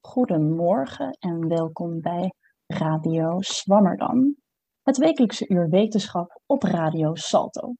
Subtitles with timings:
[0.00, 2.32] Goedemorgen en welkom bij
[2.66, 4.36] Radio Zwammerdam,
[4.82, 7.74] het wekelijkse uur wetenschap op Radio Salto.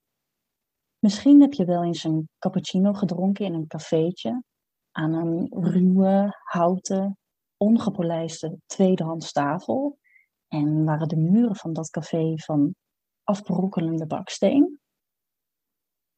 [0.98, 4.42] Misschien heb je wel eens een cappuccino gedronken in een cafeetje
[4.90, 7.18] aan een ruwe, houten,
[7.56, 9.98] ongepolijste tweedehands tafel
[10.48, 12.74] en waren de muren van dat café van
[13.24, 14.80] afbrokkelende baksteen.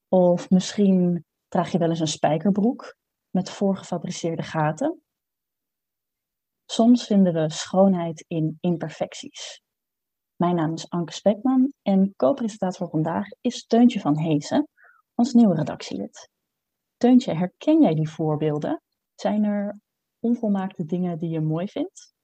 [0.08, 2.96] Of misschien draag je wel eens een spijkerbroek
[3.30, 5.02] met voorgefabriceerde gaten.
[6.64, 9.62] Soms vinden we schoonheid in imperfecties.
[10.36, 14.68] Mijn naam is Anke Spekman en co-presentator vandaag is Teuntje van Heesen,
[15.14, 16.30] ons nieuwe redactielid.
[16.96, 18.82] Teuntje, herken jij die voorbeelden?
[19.14, 19.80] Zijn er
[20.20, 22.14] onvolmaakte dingen die je mooi vindt?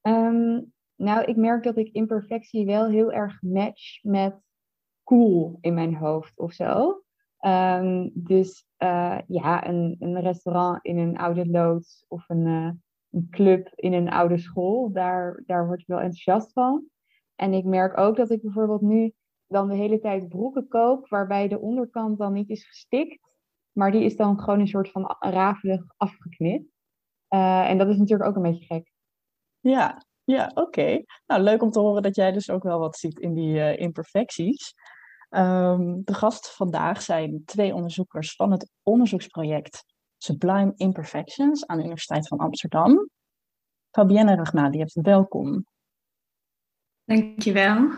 [0.00, 0.60] Ehm,
[0.94, 4.40] nou, ik merk dat ik imperfectie wel heel erg match met
[5.04, 7.02] cool in mijn hoofd of zo.
[7.40, 12.70] Ehm, dus uh, ja, een, een, restaurant in een oude loods of een, uh,
[13.10, 16.84] een, club in een oude school, daar, daar word ik wel enthousiast van.
[17.34, 19.12] En ik merk ook dat ik bijvoorbeeld nu
[19.46, 23.18] dan de hele tijd broeken koop, waarbij de onderkant dan niet is gestikt,
[23.72, 26.72] maar die is dan gewoon een soort van rafelig afgeknipt.
[27.30, 28.92] Uh, en dat is natuurlijk ook een beetje gek.
[29.60, 31.02] Ja, ja oké.
[31.26, 34.74] Nou, leuk om te horen dat jij dus ook wel wat ziet in die imperfecties.
[35.30, 39.84] Um, de gast vandaag zijn twee onderzoekers van het onderzoeksproject
[40.16, 43.08] Sublime Imperfections aan de Universiteit van Amsterdam.
[43.90, 45.64] Fabienne Ragna, die hebt welkom.
[47.04, 47.90] Dankjewel.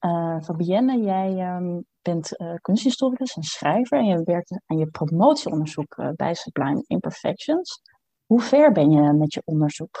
[0.00, 5.96] Uh, Fabienne, jij um, bent uh, kunsthistoricus en schrijver en je werkt aan je promotieonderzoek
[5.96, 7.82] uh, bij Sublime Imperfections.
[8.26, 9.98] Hoe ver ben je met je onderzoek?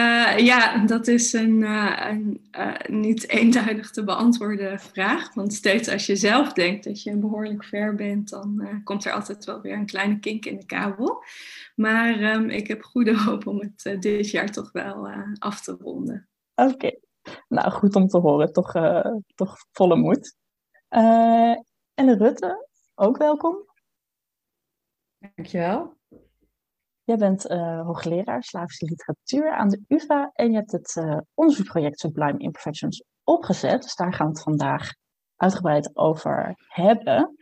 [0.00, 5.34] Uh, ja, dat is een, uh, een uh, niet eenduidig te beantwoorden vraag.
[5.34, 9.44] Want steeds als je zelf denkt dat je behoorlijk ver bent, dan komt er altijd
[9.44, 11.24] wel weer een kleine kink in de kabel.
[11.74, 16.28] Maar um, ik heb goede hoop om het dit jaar toch wel af te ronden.
[16.54, 17.00] Oké, okay.
[17.48, 18.52] nou goed om te horen.
[18.52, 18.72] Toch,
[19.34, 20.36] toch volle moed.
[21.94, 23.56] en Rutte, ook welkom.
[25.18, 25.99] Dankjewel.
[27.10, 32.00] Jij bent uh, hoogleraar Slavische literatuur aan de UvA en je hebt het uh, onderzoeksproject
[32.00, 33.82] Sublime Imperfections opgezet.
[33.82, 34.90] Dus daar gaan we het vandaag
[35.36, 37.36] uitgebreid over hebben.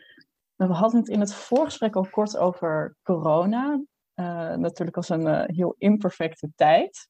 [0.55, 3.83] We hadden het in het voorgesprek al kort over corona.
[4.15, 7.09] Uh, natuurlijk als een heel imperfecte tijd.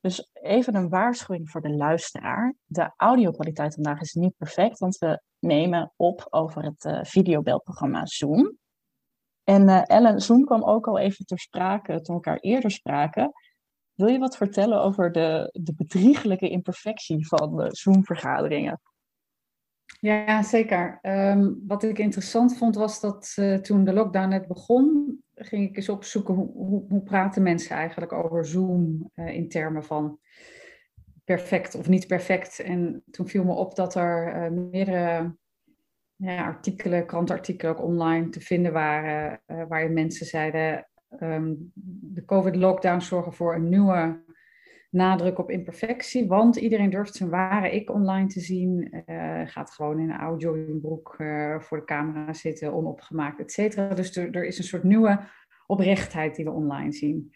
[0.00, 2.54] Dus even een waarschuwing voor de luisteraar.
[2.64, 8.58] De audiokwaliteit vandaag is niet perfect, want we nemen op over het videobelprogramma Zoom.
[9.44, 13.32] En uh, Ellen, Zoom kwam ook al even ter sprake toen we elkaar eerder spraken.
[13.94, 18.80] Wil je wat vertellen over de, de bedriegelijke imperfectie van de Zoom-vergaderingen?
[20.00, 20.98] Ja, zeker.
[21.02, 25.76] Um, wat ik interessant vond was dat uh, toen de lockdown net begon, ging ik
[25.76, 30.18] eens opzoeken hoe, hoe, hoe praten mensen eigenlijk over Zoom uh, in termen van
[31.24, 32.60] perfect of niet perfect.
[32.60, 35.36] En toen viel me op dat er meerdere
[36.20, 40.88] ja, artikelen, krantartikelen ook online te vinden waren, uh, waarin mensen zeiden,
[41.20, 44.22] um, de COVID-lockdown zorgen voor een nieuwe
[44.90, 50.00] nadruk op imperfectie, want iedereen durft zijn ware ik online te zien, uh, gaat gewoon
[50.00, 53.94] in een oude joggingbroek uh, voor de camera zitten, onopgemaakt, et cetera.
[53.94, 55.20] Dus er is een soort nieuwe
[55.66, 57.32] oprechtheid die we online zien.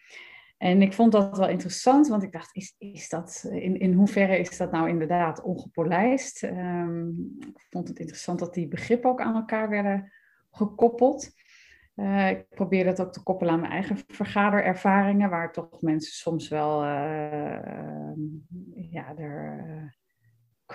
[0.65, 4.39] En ik vond dat wel interessant, want ik dacht, is, is dat, in, in hoeverre
[4.39, 6.43] is dat nou inderdaad ongepolijst?
[6.43, 10.13] Um, ik vond het interessant dat die begrippen ook aan elkaar werden
[10.51, 11.31] gekoppeld.
[11.97, 16.49] Uh, ik probeer dat ook te koppelen aan mijn eigen vergaderervaringen, waar toch mensen soms
[16.49, 19.97] wel uh, uh, ja, er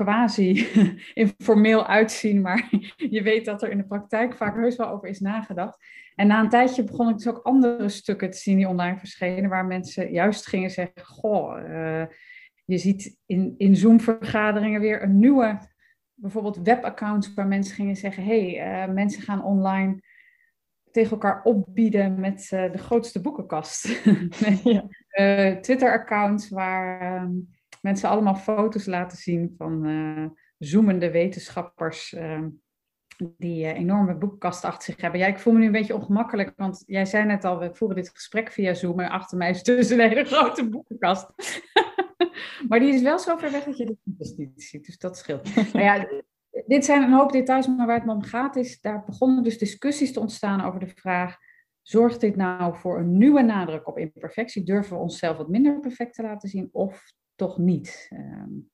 [0.04, 0.68] quasi
[1.14, 2.70] informeel uitzien, maar
[3.16, 5.78] je weet dat er in de praktijk vaak heus wel over is nagedacht.
[6.16, 9.50] En na een tijdje begon ik dus ook andere stukken te zien die online verschenen,
[9.50, 12.04] waar mensen juist gingen zeggen, goh, uh,
[12.66, 15.60] je ziet in, in Zoom-vergaderingen weer een nieuwe,
[16.14, 20.02] bijvoorbeeld webaccounts waar mensen gingen zeggen, hey, uh, mensen gaan online
[20.92, 23.84] tegen elkaar opbieden met uh, de grootste boekenkast.
[25.62, 27.22] Twitter-accounts waar...
[27.22, 30.26] Um, mensen allemaal foto's laten zien van uh,
[30.58, 32.46] zoemende wetenschappers uh,
[33.38, 35.20] die uh, enorme boekenkasten achter zich hebben.
[35.20, 37.98] Ja, ik voel me nu een beetje ongemakkelijk, want jij zei net al, we voeren
[37.98, 41.34] dit gesprek via Zoom en achter mij is dus een hele grote boekenkast.
[42.70, 45.18] maar die is wel zo ver weg dat je de foto's niet ziet, dus dat
[45.18, 45.74] scheelt.
[45.74, 46.08] maar ja,
[46.66, 50.14] dit zijn een hoop details, maar waar het om gaat is, daar begonnen dus discussies
[50.14, 51.38] te ontstaan over de vraag,
[51.82, 54.64] zorgt dit nou voor een nieuwe nadruk op imperfectie?
[54.64, 56.70] Durven we onszelf wat minder perfect te laten zien?
[56.72, 57.04] Of
[57.40, 58.10] toch niet.
[58.14, 58.70] Um,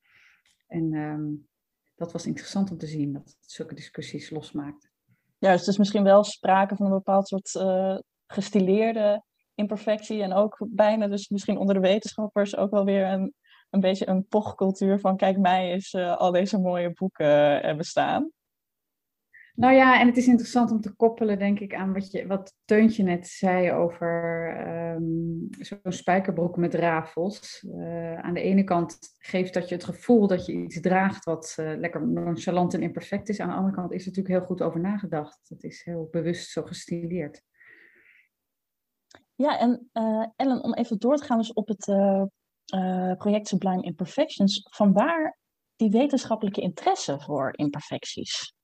[0.67, 1.47] en um,
[1.95, 4.89] dat was interessant om te zien, dat het zulke discussies losmaakt.
[5.37, 7.97] Juist, dus misschien wel sprake van een bepaald soort uh,
[8.27, 9.23] gestileerde
[9.55, 10.21] imperfectie.
[10.21, 13.33] En ook bijna dus misschien onder de wetenschappers ook wel weer een,
[13.69, 18.31] een beetje een pochcultuur van kijk mij is uh, al deze mooie boeken uh, bestaan.
[19.55, 22.53] Nou ja, en het is interessant om te koppelen, denk ik, aan wat, je, wat
[22.65, 24.49] Teuntje net zei over
[24.95, 27.63] um, zo'n spijkerbroek met rafels.
[27.63, 31.55] Uh, aan de ene kant geeft dat je het gevoel dat je iets draagt wat
[31.59, 33.39] uh, lekker nonchalant en imperfect is.
[33.39, 35.39] Aan de andere kant is er natuurlijk heel goed over nagedacht.
[35.49, 37.41] Het is heel bewust zo gestileerd.
[39.35, 41.85] Ja, en uh, Ellen, om even door te gaan dus op het
[43.17, 44.67] project Sublime Imperfections.
[44.69, 45.37] Van waar
[45.75, 48.54] die wetenschappelijke interesse voor imperfecties?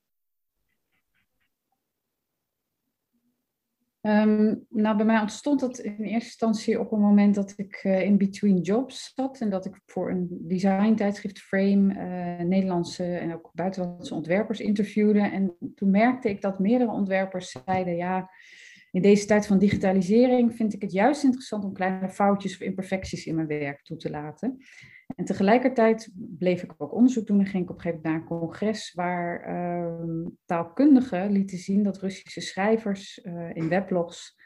[4.01, 8.01] Um, nou, bij mij ontstond dat in eerste instantie op een moment dat ik uh,
[8.01, 13.33] in between jobs zat en dat ik voor een design tijdschrift Frame uh, Nederlandse en
[13.33, 15.19] ook buitenlandse ontwerpers interviewde.
[15.19, 18.29] En toen merkte ik dat meerdere ontwerpers zeiden, ja,
[18.91, 23.25] in deze tijd van digitalisering vind ik het juist interessant om kleine foutjes of imperfecties
[23.25, 24.57] in mijn werk toe te laten.
[25.15, 28.31] En tegelijkertijd bleef ik ook onderzoek doen en ging ik op een gegeven moment naar
[28.31, 34.39] een congres waar uh, taalkundigen lieten zien dat Russische schrijvers uh, in weblogs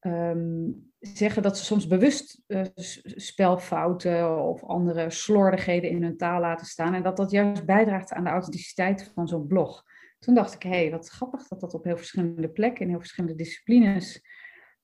[0.00, 2.62] um, zeggen dat ze soms bewust uh,
[3.02, 8.24] spelfouten of andere slordigheden in hun taal laten staan en dat dat juist bijdraagt aan
[8.24, 9.84] de authenticiteit van zo'n blog.
[10.18, 12.98] Toen dacht ik, hé, hey, wat grappig dat dat op heel verschillende plekken, in heel
[12.98, 14.22] verschillende disciplines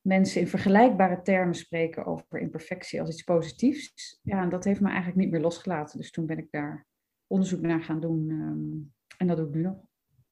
[0.07, 4.19] mensen in vergelijkbare termen spreken over imperfectie als iets positiefs.
[4.23, 5.99] Ja, en dat heeft me eigenlijk niet meer losgelaten.
[5.99, 6.87] Dus toen ben ik daar
[7.27, 8.31] onderzoek naar gaan doen.
[8.31, 9.77] Um, en dat doe ik nu nog.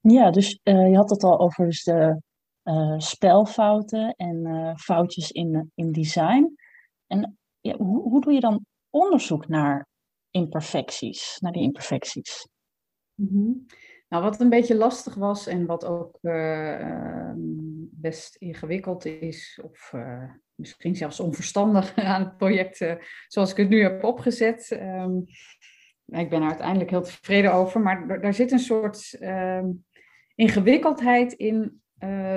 [0.01, 2.23] Ja, dus uh, je had het al over dus de
[2.65, 6.55] uh, spelfouten en uh, foutjes in, in design.
[7.07, 9.87] En ja, hoe, hoe doe je dan onderzoek naar
[10.31, 12.49] imperfecties, naar die imperfecties?
[13.15, 13.67] Mm -hmm.
[14.13, 17.31] Nou, wat een beetje lastig was en wat ook uh,
[17.91, 22.95] best ingewikkeld is, of uh, misschien zelfs onverstandig aan het project uh,
[23.27, 24.79] zoals ik het nu heb opgezet.
[24.81, 25.25] Um,
[26.07, 29.85] ik ben er uiteindelijk heel tevreden over, maar daar zit een soort um,
[30.35, 31.81] ingewikkeldheid in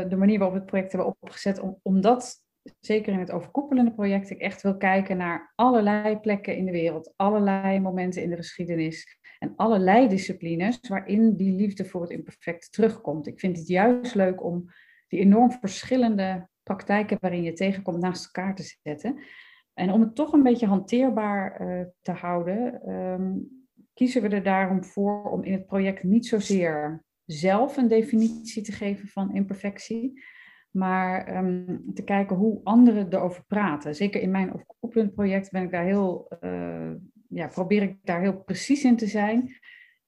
[0.08, 2.44] de manier waarop we het project hebben opgezet, om, omdat
[2.80, 7.14] zeker in het overkoepelende project ik echt wil kijken naar allerlei plekken in de wereld,
[7.16, 13.28] allerlei momenten in de geschiedenis en allerlei disciplines waarin die liefde voor het imperfect terugkomt.
[13.28, 14.70] Ik vind het juist leuk om
[15.08, 19.20] die enorm verschillende praktijken waarin je tegenkomt naast elkaar te zetten.
[19.74, 23.48] En om het toch een beetje hanteerbaar uh, te houden, um,
[23.94, 28.72] kiezen we er daarom voor om in het project niet zozeer zelf een definitie te
[28.72, 30.24] geven van imperfectie,
[30.72, 33.96] maar um, te kijken hoe anderen erover praten.
[33.96, 36.92] Zeker in mijn overkoepelend project ben ik daar heel uh,
[37.36, 39.58] ja, probeer ik daar heel precies in te zijn.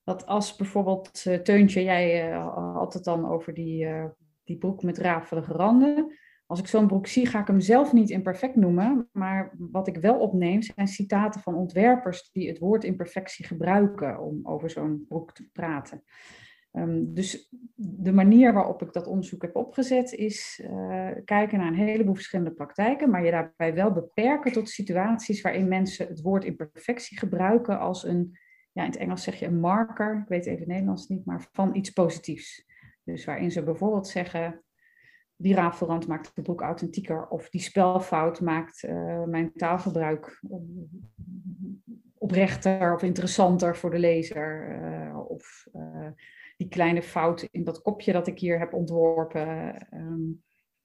[0.03, 4.05] Dat als bijvoorbeeld, uh, Teuntje, jij uh, had het dan over die, uh,
[4.43, 6.17] die broek met rafelige randen.
[6.45, 9.09] Als ik zo'n broek zie, ga ik hem zelf niet imperfect noemen.
[9.11, 14.39] Maar wat ik wel opneem, zijn citaten van ontwerpers die het woord imperfectie gebruiken om
[14.43, 16.03] over zo'n broek te praten.
[16.77, 21.73] Um, dus de manier waarop ik dat onderzoek heb opgezet is uh, kijken naar een
[21.73, 27.17] heleboel verschillende praktijken, maar je daarbij wel beperken tot situaties waarin mensen het woord imperfectie
[27.17, 28.37] gebruiken als een,
[28.71, 31.75] ja, in het Engels zeg je een marker, ik weet even Nederlands niet, maar van
[31.75, 32.65] iets positiefs.
[33.03, 34.63] Dus waarin ze bijvoorbeeld zeggen,
[35.35, 40.41] die rafelrand maakt de broek authentieker of die spelfout maakt uh, mijn taalgebruik
[42.17, 44.75] oprechter of interessanter voor de lezer.
[45.27, 45.67] Of
[46.57, 49.41] die kleine fout in dat kopje dat ik hier heb ontworpen.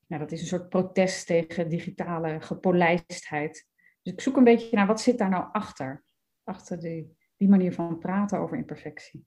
[0.07, 3.67] Ja, dat is een soort protest tegen digitale gepolijstheid.
[4.02, 6.02] Dus ik zoek een beetje naar wat zit daar nou achter?
[6.45, 9.26] Achter die, die manier van praten over imperfectie.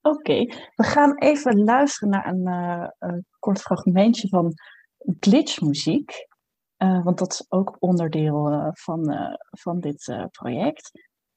[0.00, 2.46] Oké, we gaan even luisteren naar een,
[2.98, 4.54] een kort fragmentje van
[5.20, 6.26] glitchmuziek.
[6.78, 9.14] Uh, want dat is ook onderdeel uh, van,
[9.50, 10.90] van dit project.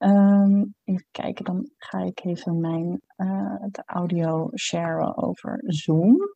[0.05, 6.35] Um, even kijken, dan ga ik even mijn uh, de audio sharen over Zoom.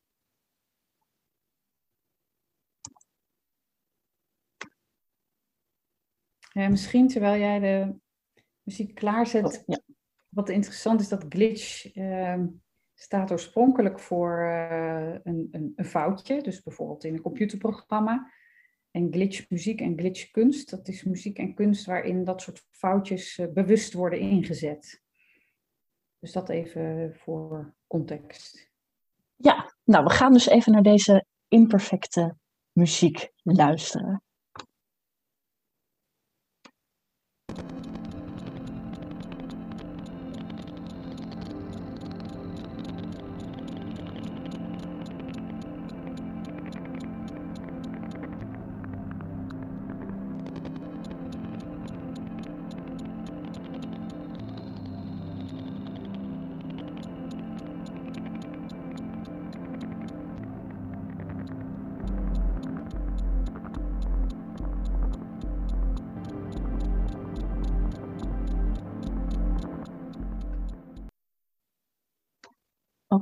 [6.51, 7.95] Ja, misschien terwijl jij de
[8.61, 9.45] muziek klaarzet.
[9.45, 9.79] Oh, ja.
[10.29, 12.43] Wat interessant is dat glitch uh,
[12.93, 16.41] staat oorspronkelijk voor uh, een, een, een, foutje.
[16.41, 18.31] Dus bijvoorbeeld in een computerprogramma.
[18.91, 23.93] En glitchmuziek en glitchkunst, dat is muziek en kunst waarin dat soort foutjes uh, bewust
[23.93, 25.01] worden ingezet.
[26.19, 28.71] Dus dat even voor context.
[29.35, 32.35] Ja, nou we gaan dus even naar deze imperfecte
[32.71, 34.23] muziek luisteren.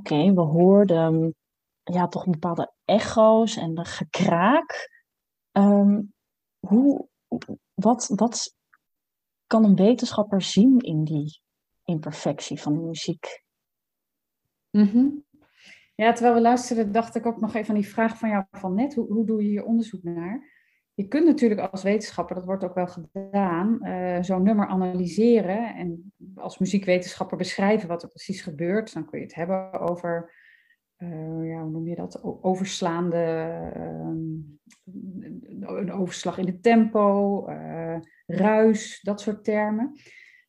[0.08, 1.36] Oké, we hoorden
[1.84, 4.90] ja, toch bepaalde echo's en de gekraak.
[5.52, 6.02] Ehm,
[6.60, 7.08] hoe,
[7.74, 8.56] wat, wat
[9.48, 11.42] kan een wetenschapper zien in die
[11.84, 13.44] imperfectie van de muziek?
[14.70, 15.10] Mhm.
[15.96, 18.74] Ja, terwijl we luisterden, dacht ik ook nog even aan die vraag van jou van
[18.74, 18.96] net.
[18.96, 20.57] Hoe, hoe doe je hier onderzoek naar?
[20.98, 26.14] Je kunt natuurlijk als wetenschapper, dat wordt ook wel gedaan, uh, zo'n nummer analyseren en
[26.36, 28.94] als muziekwetenschapper beschrijven wat er precies gebeurt.
[28.94, 30.34] Dan kun je het hebben over,
[30.98, 33.18] uh, ja, hoe noem je dat, overslaande,
[33.78, 34.10] uh,
[35.62, 37.46] een overslag in het tempo,
[38.26, 39.94] ruis, dat soort termen.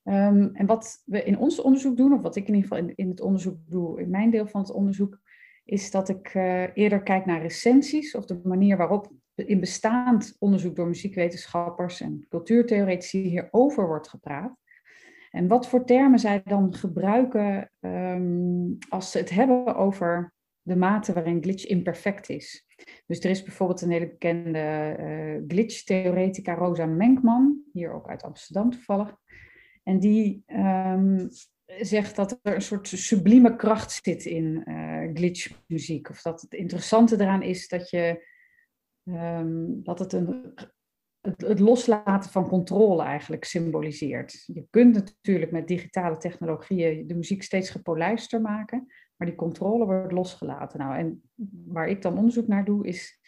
[0.04, 2.94] Um, en wat we in ons onderzoek doen, of wat ik in ieder geval in,
[2.94, 5.18] in het onderzoek doe, in mijn deel van het onderzoek,
[5.64, 6.34] is dat ik
[6.74, 9.12] eerder kijk naar recensies of de manier waarop
[9.46, 14.56] in bestaand onderzoek door muziekwetenschappers en cultuurtheoretici hierover wordt gepraat.
[15.30, 21.12] En wat voor termen zij dan gebruiken um, als ze het hebben over de mate
[21.12, 22.66] waarin glitch imperfect is.
[23.06, 28.70] Dus er is bijvoorbeeld een hele bekende uh, glitch-theoretica, Rosa Menkman, hier ook uit Amsterdam
[28.70, 29.16] toevallig.
[29.82, 31.28] En die um,
[31.66, 36.10] zegt dat er een soort sublieme kracht zit in uh, glitchmuziek.
[36.10, 38.26] Of dat het interessante eraan is dat je
[39.08, 40.52] um, dat het, een,
[41.20, 44.42] het, het, loslaten van controle eigenlijk symboliseert.
[44.46, 48.86] Je kunt natuurlijk met digitale technologieën de muziek steeds gepolijster maken,
[49.16, 50.78] maar die controle wordt losgelaten.
[50.78, 51.30] Nou, en
[51.66, 53.20] waar ik dan onderzoek naar doe, is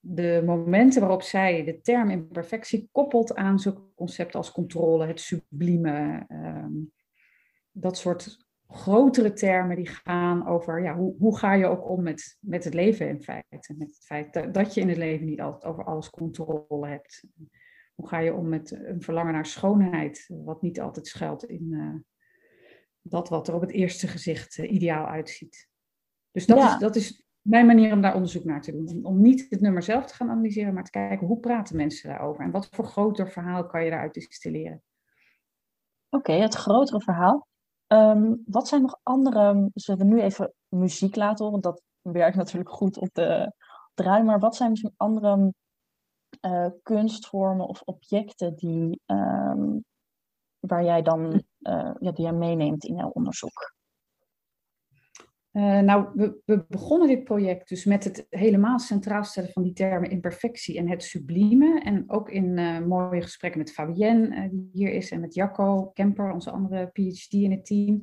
[0.00, 6.26] de momenten waarop zij de term imperfectie koppelt aan zo'n concept als controle, het sublieme,
[6.28, 6.92] um,
[7.70, 8.43] dat soort
[8.74, 12.74] grotere termen die gaan over ja, hoe, hoe ga je ook om met, met het
[12.74, 13.74] leven in feite.
[13.76, 17.24] Met het feit dat, dat je in het leven niet altijd over alles controle hebt.
[17.94, 21.94] Hoe ga je om met een verlangen naar schoonheid, wat niet altijd schuilt in uh,
[23.02, 25.68] dat wat er op het eerste gezicht uh, ideaal uitziet.
[26.30, 28.88] Dus dat, is, dat is mijn manier om daar onderzoek naar te doen.
[28.88, 32.08] Om, om, niet het nummer zelf te gaan analyseren, maar te kijken hoe praten mensen
[32.08, 34.82] daarover en wat voor groter verhaal kan je daaruit distilleren.
[36.08, 37.46] Oké, okay, het grotere verhaal.
[37.86, 41.82] Um, wat zijn nog andere, zullen we nu even muziek laten horen, want dat
[42.14, 43.52] werkt natuurlijk goed op de,
[43.94, 45.54] draai, maar wat zijn misschien andere
[46.40, 49.00] uh, kunstvormen of objecten die,
[50.58, 53.73] waar jij dan uh, ja, die jij meeneemt in jouw onderzoek?
[55.54, 56.08] Uh, nou,
[56.44, 60.88] we, begonnen dit project dus met het helemaal centraal stellen van die termen imperfectie en
[60.88, 61.80] het sublieme.
[61.80, 65.86] En ook in uh, mooie gesprekken met Fabienne, uh, die hier is, en met Jacco
[65.86, 68.00] Kemper, onze andere PhD in het team,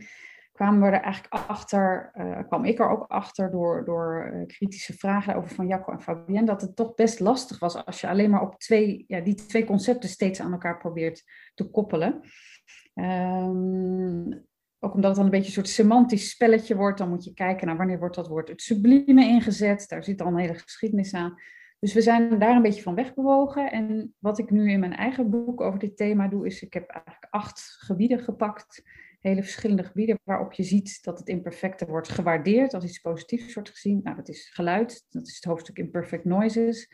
[0.51, 2.12] kwamen we er eigenlijk achter,
[2.48, 6.62] kwam ik er ook achter door, door kritische vragen over van Jacco en Fabienne, dat
[6.62, 10.10] het toch best lastig was als je alleen maar op twee, ja, die twee concepten
[10.10, 12.22] steeds aan elkaar probeert te koppelen.
[12.93, 14.50] Um,
[14.83, 17.67] ook omdat het dan een beetje een soort semantisch spelletje wordt, dan moet je kijken
[17.67, 19.89] naar wanneer wordt dat woord het sublieme ingezet.
[19.89, 21.39] Daar zit al een hele geschiedenis aan.
[21.79, 23.71] Dus we zijn daar een beetje van wegbewogen.
[23.71, 26.89] En wat ik nu in mijn eigen boek over dit thema doe, is ik heb
[26.89, 28.83] eigenlijk acht gebieden gepakt.
[29.19, 33.69] Hele verschillende gebieden waarop je ziet dat het imperfecte wordt gewaardeerd als iets positiefs wordt
[33.69, 34.00] gezien.
[34.03, 36.91] Nou, dat is geluid, dat is het hoofdstuk Imperfect Noises.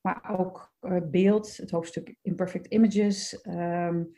[0.00, 3.46] Maar ook uh, beeld, het hoofdstuk Imperfect Images.
[3.46, 4.12] Um,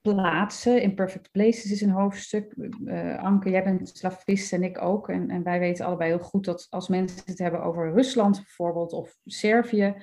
[0.00, 0.82] plaatsen.
[0.82, 2.54] In Perfect Places is een hoofdstuk.
[2.84, 5.08] Uh, Anke, jij bent slavist en ik ook.
[5.08, 8.92] En, en wij weten allebei heel goed dat als mensen het hebben over Rusland bijvoorbeeld
[8.92, 9.94] of Servië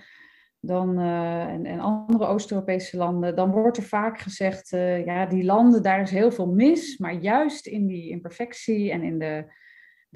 [0.60, 5.44] dan, uh, en, en, andere Oost-Europese landen, dan wordt er vaak gezegd, uh, ja, die
[5.44, 9.46] landen, daar is heel veel mis, maar juist in die imperfectie en in de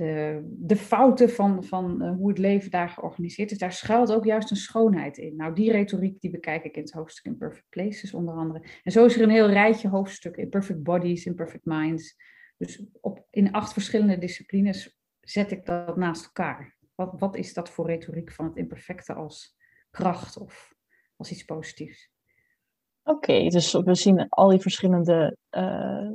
[0.02, 4.26] de, de fouten van, van uh, hoe het leven daar georganiseerd is, daar schuilt ook
[4.26, 5.36] juist een schoonheid in.
[5.36, 8.66] Nou, die retoriek die bekijk ik in het hoofdstuk in Perfect Places onder andere.
[8.84, 12.16] En zo is er een heel rijtje hoofdstukken in Perfect Bodies, in Perfect Minds.
[12.58, 16.78] Dus op, in acht verschillende disciplines zet ik dat naast elkaar.
[16.96, 19.58] Wat, wat is dat voor retoriek van het imperfecte als
[19.92, 20.74] kracht of
[21.16, 22.12] als iets positiefs?
[23.04, 26.12] Oké, dus we zien al die verschillende uh,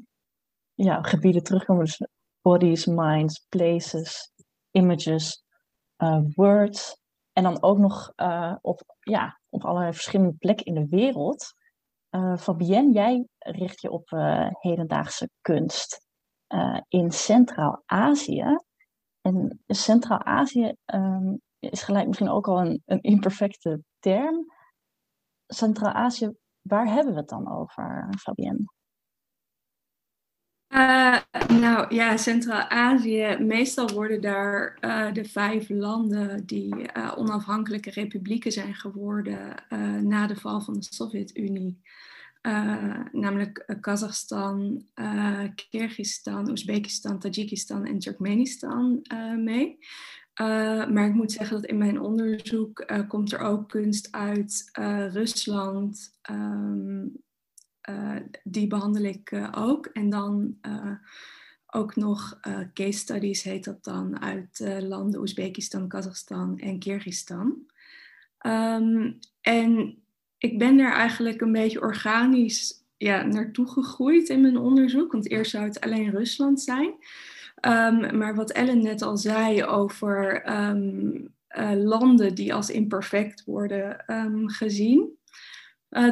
[0.74, 1.84] ja, gebieden terugkomen.
[1.84, 2.00] Dus
[2.46, 4.32] bodies, minds, places,
[4.70, 5.44] images,
[6.02, 6.96] uh, words.
[7.32, 11.54] En dan ook nog uh, op, ja, op allerlei verschillende plekken in de wereld.
[12.10, 14.10] Uh, Fabienne, jij richt je op
[14.60, 16.04] hedendaagse kunst
[16.88, 18.58] in Centraal-Azië.
[19.20, 24.46] En Centraal-Azië um, is gelijk misschien ook al een, een imperfecte term.
[25.46, 28.75] Centraal-Azië, waar hebben we het dan over, Fabienne?
[30.76, 31.16] Uh,
[31.48, 38.74] nou ja, Centraal-Azië, meestal worden daar uh, de vijf landen die uh, onafhankelijke republieken zijn
[38.74, 39.38] geworden
[40.02, 41.80] na de val van de Sovjet-Unie
[43.12, 44.86] namelijk Kazachstan,
[45.70, 49.02] Kyrgyzstan, Oezbekistan, Tajikistan en Turkmenistan
[49.36, 49.78] mee.
[50.88, 54.70] maar ik moet zeggen dat in mijn onderzoek komt er ook kunst uit
[55.12, 56.18] Rusland.
[56.30, 57.24] Um,
[58.44, 59.86] die behandel ik ook.
[59.86, 60.56] En dan
[61.66, 62.40] ook nog
[62.74, 67.66] case studies, heet dat dan, uit landen Oezbekistan, Kazachstan en Kyrgyzstan.
[68.46, 69.98] Um, en
[70.38, 75.50] ik ben daar eigenlijk een beetje organisch ja, naartoe gegroeid in mijn onderzoek, want eerst
[75.50, 76.86] zou het alleen Rusland zijn.
[77.60, 84.04] Um, maar wat Ellen net al zei over uh, landen die als imperfect worden
[84.46, 85.15] gezien,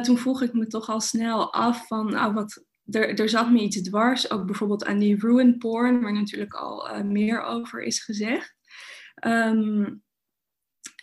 [0.01, 3.59] toen vroeg ik me toch al snel af van, nou, wat, er, er zat me
[3.59, 8.03] iets dwars, ook bijvoorbeeld aan die ruin porn, waar natuurlijk al uh, meer over is
[8.03, 8.55] gezegd.
[9.25, 10.03] Um,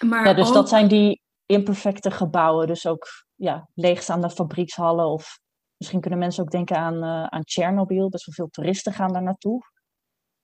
[0.07, 5.41] maar ja, dus dat zijn die imperfecte gebouwen, dus ook ja, leegstaande fabriekshallen of
[5.77, 9.23] misschien kunnen mensen ook denken aan, uh, aan Tsjernobyl, best wel veel toeristen gaan daar
[9.23, 9.71] naartoe.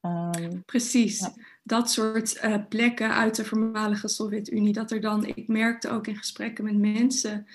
[0.00, 1.33] Um, Precies, ja.
[1.62, 4.73] dat soort uh, plekken uit de voormalige Sovjet-Unie.
[4.73, 7.47] Dat er dan, ik merkte ook in gesprekken met mensen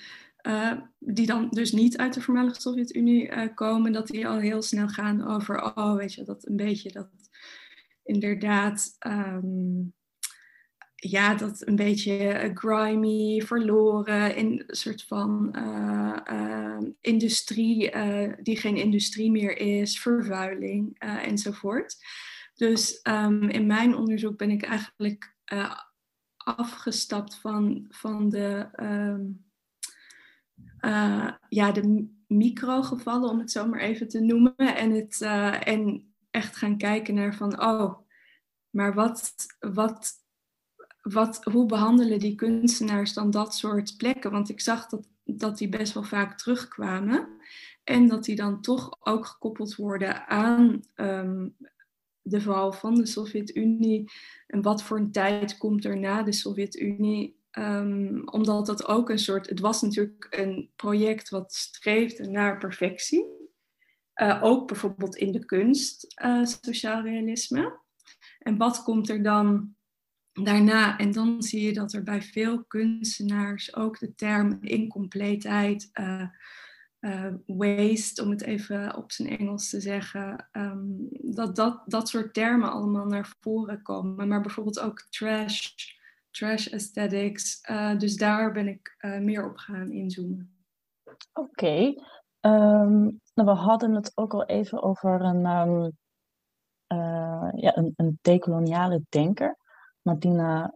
[0.47, 4.61] uh, die dan dus niet uit de voormalige Sovjet-Unie uh, komen, dat die al heel
[4.61, 7.09] snel gaan over, oh, weet je, dat een beetje dat
[8.03, 9.93] inderdaad, um,
[10.95, 15.55] ja, dat een beetje grimy, verloren, in een soort van
[17.01, 17.91] industrie
[18.41, 21.95] die geen industrie meer is, vervuiling enzovoort.
[22.55, 25.35] Dus um, in mijn onderzoek ben ik eigenlijk
[26.37, 28.69] afgestapt van, van de.
[28.81, 29.42] Um,
[30.85, 34.55] uh, ja, de microgevallen, om het zo maar even te noemen.
[34.55, 37.97] En, het, uh, en echt gaan kijken naar van, oh,
[38.69, 40.11] maar wat, wat,
[41.01, 44.31] wat, hoe behandelen die kunstenaars dan dat soort plekken?
[44.31, 47.27] Want ik zag dat, dat die best wel vaak terugkwamen.
[47.83, 51.55] En dat die dan toch ook gekoppeld worden aan um,
[52.21, 54.11] de val van de Sovjet-Unie.
[54.47, 57.41] En wat voor een tijd komt er na de Sovjet-Unie?
[57.59, 63.25] Um, omdat dat ook een soort, het was natuurlijk een project wat streefde naar perfectie.
[64.15, 67.79] Uh, ook bijvoorbeeld in de kunst, uh, sociaal realisme.
[68.39, 69.75] En wat komt er dan
[70.31, 70.97] daarna?
[70.97, 76.27] En dan zie je dat er bij veel kunstenaars ook de term incompleetheid, uh,
[77.45, 82.71] waste, om het even op zijn Engels te zeggen, um, dat, dat dat soort termen
[82.71, 84.27] allemaal naar voren komen.
[84.27, 85.71] Maar bijvoorbeeld ook trash
[86.33, 87.59] trash aesthetics.
[87.69, 90.65] Uh, dus daar ben ik uh, meer op gaan inzoomen.
[91.33, 91.93] Oké.
[92.39, 93.01] Ehm,
[93.33, 95.91] nou, we hadden het ook al even over een, um,
[96.93, 99.57] uh, ja, een, een decoloniale denker,
[100.01, 100.73] Madina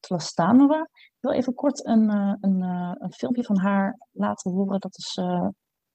[0.00, 0.80] Tlastanova.
[0.92, 2.08] Ik wil even kort een,
[2.40, 2.60] een,
[2.98, 4.80] een filmpje van haar laten horen.
[4.80, 5.12] Dat is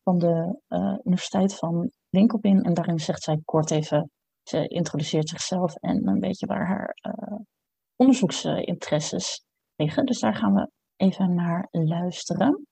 [0.03, 0.59] van de
[1.03, 2.65] Universiteit van Linköping.
[2.65, 4.11] En daarin zegt zij kort even,
[4.43, 6.95] ze introduceert zichzelf en een beetje waar haar
[7.98, 9.44] onderzoeksinteresses
[9.76, 10.06] liggen.
[10.06, 12.66] Dus daar gaan we even naar luisteren.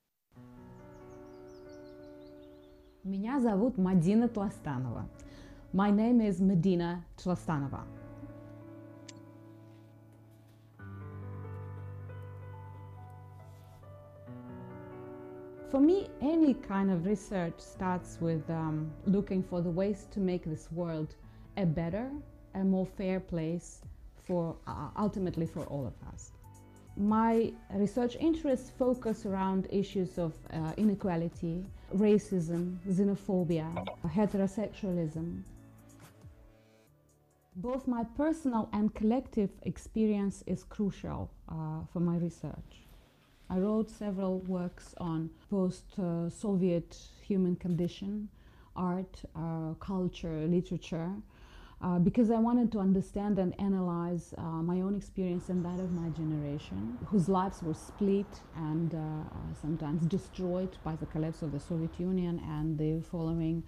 [3.05, 5.09] Меня зовут Мадина Тластанова.
[5.73, 7.85] My name is Medina Tlastanova.
[15.71, 20.45] For me, any kind of research starts with um, looking for the ways to make
[20.45, 21.17] this world
[21.57, 22.11] a better,
[22.55, 23.81] a more fair place
[24.28, 26.32] for uh, ultimately for all of us.
[26.98, 31.64] My research interests focus around issues of uh, inequality,
[31.96, 33.70] racism, xenophobia,
[34.06, 35.44] heterosexualism.
[37.56, 42.88] Both my personal and collective experience is crucial uh, for my research.
[43.50, 48.28] I wrote several works on post-Soviet uh, human condition,
[48.76, 51.12] art, uh, culture, literature,
[51.82, 55.92] uh, because I wanted to understand and analyze uh, my own experience and that of
[55.92, 59.00] my generation, whose lives were split and uh,
[59.62, 63.64] sometimes destroyed by the collapse of the Soviet Union and the following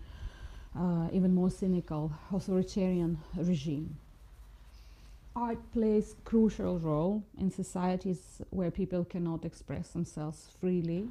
[0.78, 3.96] uh, even more cynical authoritarian regime.
[5.36, 11.08] Art plays crucial role in societies where people cannot express themselves freely.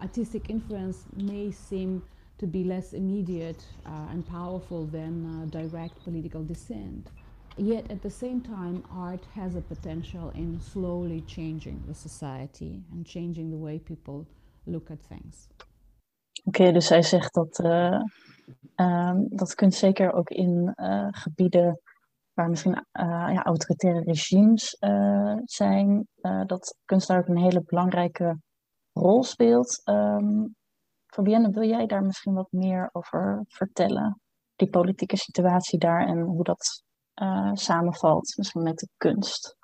[0.00, 2.02] Artistic influence may seem
[2.38, 7.10] to be less immediate uh, and powerful than uh, direct political dissent.
[7.56, 13.06] Yet at the same time, art has a potential in slowly changing the society and
[13.06, 14.26] changing the way people
[14.64, 15.48] look at things.
[16.44, 18.00] Oké, dus zij zegt dat, uh,
[18.76, 21.80] um, dat kunst zeker ook in uh, gebieden
[22.34, 24.76] waar misschien uh, ja, autoritaire regimes
[25.44, 26.06] zijn,
[26.46, 28.38] dat kunst daar ook een hele belangrijke
[28.92, 29.82] rol speelt.
[29.84, 30.54] Um,
[31.16, 34.20] Fabienne, wil jij daar misschien wat meer over vertellen?
[34.56, 36.84] Die politieke situatie daar en hoe dat
[37.22, 39.56] uh, samenvalt, misschien met de kunst.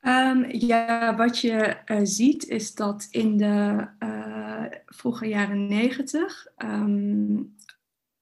[0.00, 7.56] Um, ja, wat je uh, ziet is dat in de uh, vroege jaren negentig um,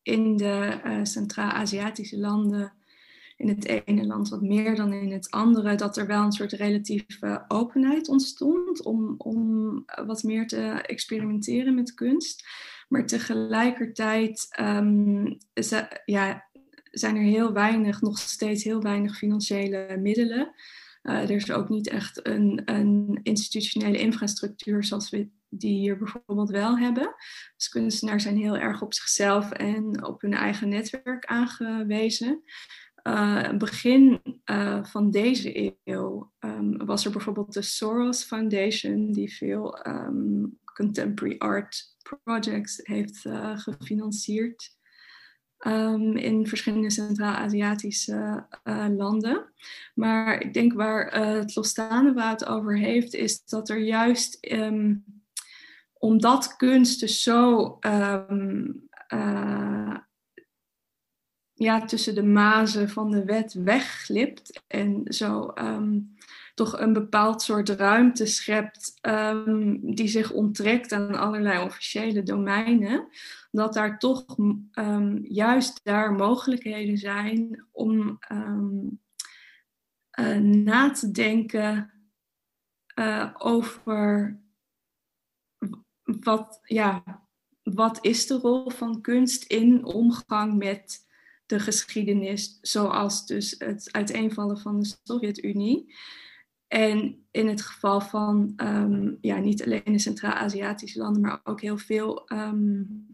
[0.03, 2.73] in de Centraal-Aziatische landen,
[3.45, 6.53] in het ene land wat meer dan in het andere, dat er wel een soort
[6.53, 12.47] relatieve openheid ontstond om, om wat meer te experimenteren met kunst.
[12.89, 15.37] Maar tegelijkertijd um,
[16.05, 16.49] ja,
[16.91, 20.55] zijn er heel weinig, nog steeds heel weinig financiële middelen.
[21.03, 26.51] Uh, er is ook niet echt een, een, institutionele infrastructuur zoals we die hier bijvoorbeeld
[26.51, 27.15] wel hebben.
[27.57, 32.43] Dus kunstenaars zijn heel erg op zichzelf en op hun eigen netwerk aangewezen.
[33.09, 39.87] Uh, begin uh, van deze eeuw um, was er bijvoorbeeld de Soros Foundation, die veel
[39.87, 44.77] um, contemporary art projects heeft uh, gefinancierd.
[45.67, 48.47] Um, in verschillende Centraal-Aziatische
[48.97, 49.53] landen.
[49.95, 54.39] Maar ik denk waar het Lostane het over heeft, is dat er juist
[55.93, 57.79] omdat kunst dus zo
[61.65, 65.53] ja, tussen de mazen van de wet wegglipt en zo
[66.55, 69.01] toch een bepaald soort ruimte schept
[69.81, 73.09] die zich onttrekt aan allerlei officiële domeinen
[73.51, 74.25] dat daar toch
[74.73, 78.19] um, juist daar mogelijkheden zijn om
[80.21, 81.93] uh, na te denken
[82.95, 84.39] uh, over
[86.03, 87.23] wat, ja,
[87.63, 91.07] wat is de rol van kunst in omgang met
[91.47, 95.95] de geschiedenis, zoals dus het uiteenvallen van de Sovjet-Unie.
[96.69, 101.79] En in het geval van um, ja, niet alleen de Centraal-Aziatische landen, maar ook heel
[101.79, 103.07] veel um,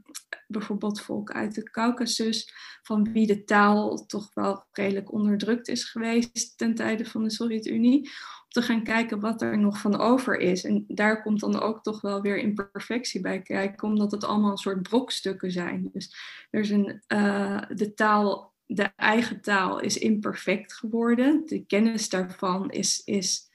[0.46, 6.58] bijvoorbeeld volk uit de Caucasus, van wie de taal toch wel redelijk onderdrukt is geweest
[6.58, 8.10] ten tijde van de Sovjet-Unie,
[8.50, 10.64] te gaan kijken wat er nog van over is.
[10.64, 14.56] En daar komt dan ook toch wel weer imperfectie bij kijken, omdat het allemaal een
[14.56, 15.90] soort brokstukken zijn.
[15.92, 16.14] Dus
[16.50, 21.42] er is een, uh, de taal, de eigen taal is imperfect geworden.
[21.46, 23.49] De kennis daarvan is, is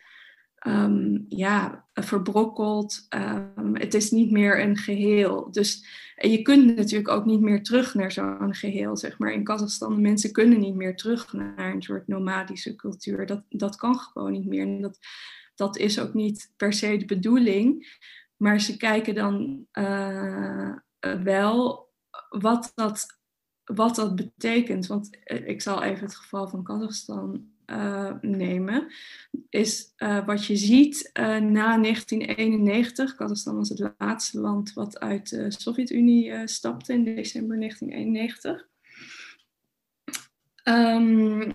[0.67, 3.08] um, ja, verbrokkeld.
[3.10, 5.51] Um, het is niet meer een geheel.
[5.51, 9.34] Dus en je kunt natuurlijk ook niet meer terug naar zo'n geheel, zeg maar.
[9.34, 13.25] In Kazachstan, de mensen kunnen niet meer terug naar een soort nomadische cultuur.
[13.25, 14.62] Dat, dat kan gewoon niet meer.
[14.62, 14.99] En dat,
[15.56, 17.97] dat is ook niet per se de bedoeling.
[18.38, 20.75] Maar ze kijken dan uh,
[21.23, 21.89] wel
[22.30, 23.06] wat dat,
[23.63, 24.88] wat dat betekent.
[24.88, 28.93] Want eh, ik zal even het geval van Kazachstan uh, nemen,
[29.49, 33.15] is uh, wat je ziet uh, na 1991.
[33.15, 38.67] Kazachstan was het laatste land wat uit de Sovjet-Unie stapte in december 1991.
[40.63, 41.54] Um,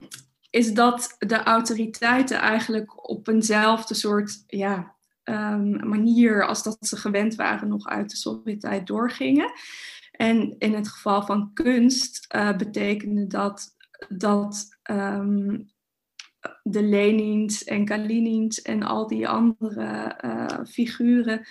[0.50, 4.94] is dat de autoriteiten eigenlijk op eenzelfde soort ja,
[5.24, 9.52] um, manier als dat ze gewend waren nog uit de Sovjet-tijd doorgingen.
[10.12, 13.74] En in het geval van kunst betekende dat
[14.08, 15.70] dat um,
[16.62, 21.46] de Lenins en Kalinins en al die andere uh, figuren,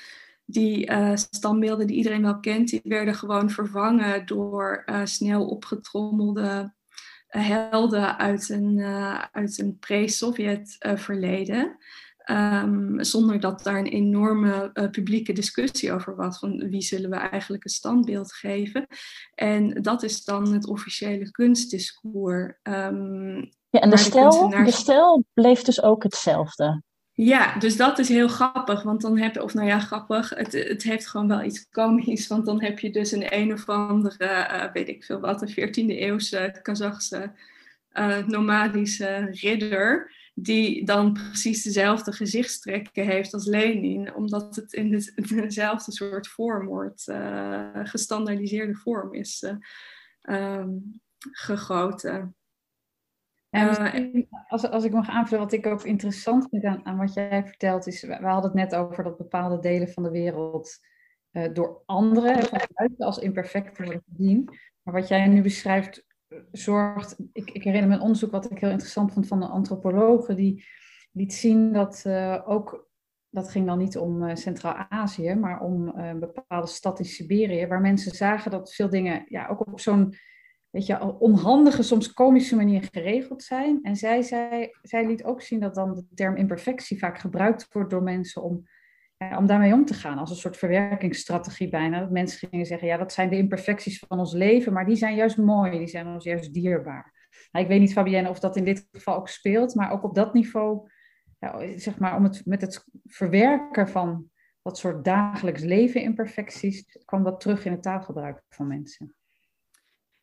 [0.46, 6.74] die uh, standbeelden die iedereen wel kent, die werden gewoon vervangen door uh, snel opgetrommelde
[7.28, 8.80] helden uit een,
[9.32, 11.78] uit een pre-Sovjet verleden.
[12.32, 16.40] Um, zonder dat daar een enorme publieke discussie over was.
[16.40, 18.88] Van wie zullen we eigenlijk een standbeeld geven?
[19.36, 22.54] En dat is dan het officiële kunstdiscours.
[22.64, 26.82] Um, ja, en de, stijl, de stijl bleef dus ook hetzelfde.
[27.14, 30.54] Ja, dus dat is heel grappig, want dan heb je, of nou ja, grappig, het,
[30.54, 34.48] het heeft gewoon wel iets komisch, want dan heb je dus een een of andere,
[34.52, 37.32] uh, weet ik veel wat, een 14e eeuwse Kazachse
[37.94, 45.14] uh, nomadische ridder, die dan precies dezelfde gezichtstrekken heeft als Lenin, omdat het in de,
[45.46, 49.54] dezelfde soort vorm wordt, uh, gestandaardiseerde vorm is
[50.22, 52.36] um, gegoten.
[53.50, 57.46] En als, als ik mag aanvullen, wat ik ook interessant vind aan, aan wat jij
[57.46, 60.80] vertelt, is, we hadden het net over dat bepaalde delen van de wereld
[61.32, 64.50] uh, door anderen buiten als imperfect worden gezien.
[64.82, 66.06] Maar wat jij nu beschrijft,
[66.52, 67.16] zorgt.
[67.34, 70.66] Ik, ik herinner me een onderzoek wat ik heel interessant vond van een antropologe, die
[71.12, 72.88] liet zien dat uh, ook.
[73.32, 77.82] Dat ging dan niet om uh, Centraal-Azië, maar om een bepaalde stad in Siberië, waar
[77.82, 80.14] mensen zagen dat veel dingen ja, ook op zo'n
[80.70, 83.80] weet je, onhandige, soms komische manier geregeld zijn.
[83.82, 87.90] En zij, zij, zij liet ook zien dat dan de term imperfectie vaak gebruikt wordt
[87.90, 88.68] door mensen om
[89.38, 92.00] om daarmee om te gaan als een soort verwerkingsstrategie bijna.
[92.00, 95.16] Dat mensen gingen zeggen, ja, dat zijn de imperfecties van ons leven, maar die zijn
[95.16, 97.30] juist mooi, die zijn ons juist dierbaar.
[97.52, 100.16] Nou, ik weet niet, Fabienne, of dat in dit geval ook speelt, maar ook op
[100.16, 100.90] dat niveau,
[101.40, 104.30] ja, zeg maar, om het, met het verwerken van
[104.62, 109.16] dat soort dagelijks leven imperfecties, kwam dat terug in het taalgebruik van mensen.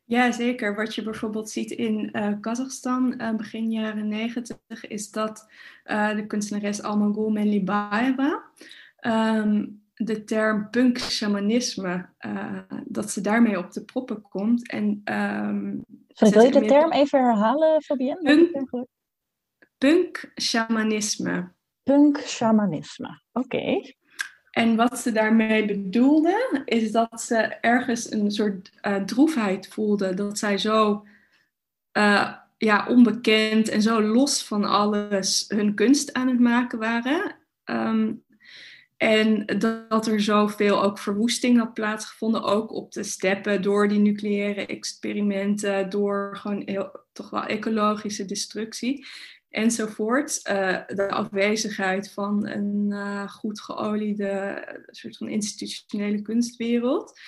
[0.09, 0.75] Ja, zeker.
[0.75, 5.51] Wat je bijvoorbeeld ziet in uh, Kazachstan uh, begin jaren negentig, is dat
[5.85, 8.43] uh, de kunstenares Almagul Menlibaeva
[9.01, 12.09] um, de term punk-shamanisme,
[12.85, 14.69] dat ze daarmee op de proppen komt.
[14.69, 18.85] En, um, Sorry, wil je de term even herhalen, Fabienne?
[19.77, 21.51] Punk-shamanisme.
[21.83, 23.95] Punk-shamanisme, oké.
[24.57, 30.13] En wat ze daarmee bedoelde, is dat ze ergens een soort uh, droefheid voelde.
[30.13, 31.05] Dat zij zo
[31.97, 37.35] uh, ja, onbekend en zo los van alles hun kunst aan het maken waren.
[37.65, 38.23] Um,
[38.97, 44.65] en dat er zoveel ook verwoesting had plaatsgevonden, ook op de steppen, door die nucleaire
[44.65, 49.05] experimenten, door gewoon heel, toch wel ecologische destructie
[49.49, 50.39] enzovoort.
[50.49, 57.19] Uh, de afwezigheid van een uh, goed geoliede soort van institutionele kunstwereld.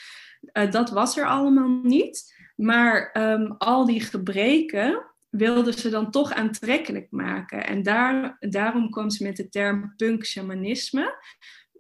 [0.53, 2.38] Uh, dat was er allemaal niet.
[2.55, 7.65] Maar um, al die gebreken wilden ze dan toch aantrekkelijk maken.
[7.65, 11.17] En daar, daarom kwam ze met de term punk-shamanisme.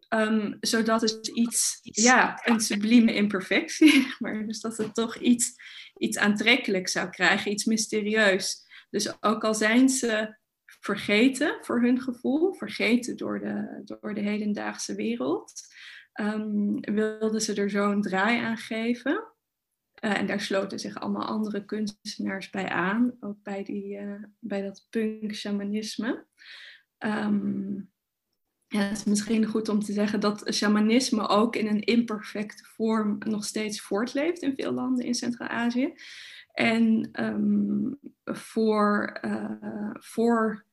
[0.09, 5.53] Um, zodat het iets, ja, een sublieme imperfectie, maar dus dat het toch iets,
[5.97, 8.67] iets aantrekkelijks zou krijgen, iets mysterieus.
[8.89, 14.95] Dus ook al zijn ze vergeten voor hun gevoel, vergeten door de, door de hedendaagse
[14.95, 15.53] wereld,
[16.21, 19.23] um, wilden ze er zo'n draai aan geven.
[20.03, 24.61] Uh, en daar sloten zich allemaal andere kunstenaars bij aan, ook bij, die, uh, bij
[24.61, 26.25] dat punk-shamanisme.
[26.97, 27.91] Um,
[28.67, 33.17] ja, het is misschien goed om te zeggen dat shamanisme ook in een imperfecte vorm
[33.19, 35.93] nog steeds voortleeft in veel landen in Centraal-Azië.
[36.59, 40.65] En um, voor, uh, voor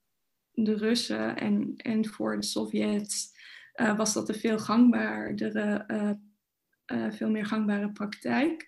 [0.53, 3.31] de Russen en, en voor de Sovjets
[3.77, 5.85] uh, was dat een veel gangbaardere,
[6.87, 8.66] uh, veel meer gangbare praktijk.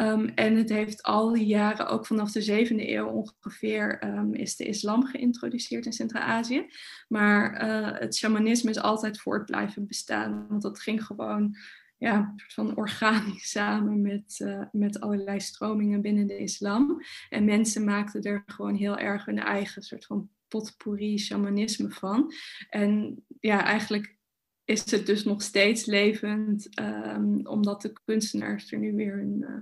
[0.00, 4.56] Um, en het heeft al die jaren, ook vanaf de zevende eeuw ongeveer, um, is
[4.56, 6.66] de islam geïntroduceerd in Centraal-Azië.
[7.08, 7.64] Maar
[8.00, 11.56] het shamanisme is altijd voort blijven bestaan, want dat ging gewoon
[12.04, 17.02] ja, soort van organisch samen met, uh, met allerlei stromingen binnen de islam.
[17.28, 22.32] En mensen maakten er gewoon heel erg hun eigen soort van potpourri shamanisme van.
[22.68, 24.18] En ja, eigenlijk
[24.64, 29.56] is het dus nog steeds levend, um, omdat de kunstenaars er nu weer hun, uh,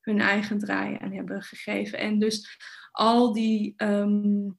[0.00, 1.98] hun eigen draai aan hebben gegeven.
[1.98, 2.58] En dus
[2.90, 4.56] al die um,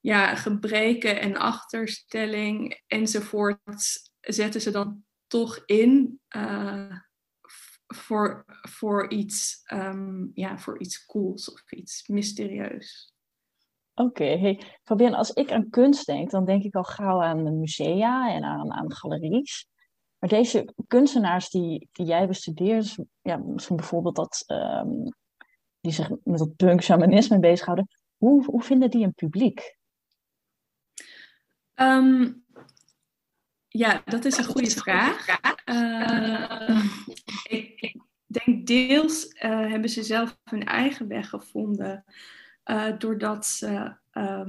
[0.00, 5.03] ja, gebreken en achterstelling enzovoort zetten ze dan
[5.34, 6.98] toch in uh,
[7.86, 13.14] voor, voor, iets, um, ja, voor iets cools of iets mysterieus.
[13.94, 14.38] Oké, okay.
[14.38, 18.44] hey, Fabienne, als ik aan kunst denk, dan denk ik al gauw aan musea en
[18.44, 19.68] aan, aan galeries.
[20.18, 25.14] Maar deze kunstenaars die, die jij bestudeert, ja, misschien bijvoorbeeld dat, um,
[25.80, 29.76] die zich met dat punk shamanisme bezighouden, hoe, hoe vinden die een publiek?
[31.74, 32.43] Um,
[33.78, 35.26] ja, dat is een goede vraag.
[35.64, 36.84] Uh,
[37.48, 42.04] ik, denk deels uh, hebben ze zelf hun eigen weg gevonden.
[42.64, 44.44] Uh, doordat ze uh,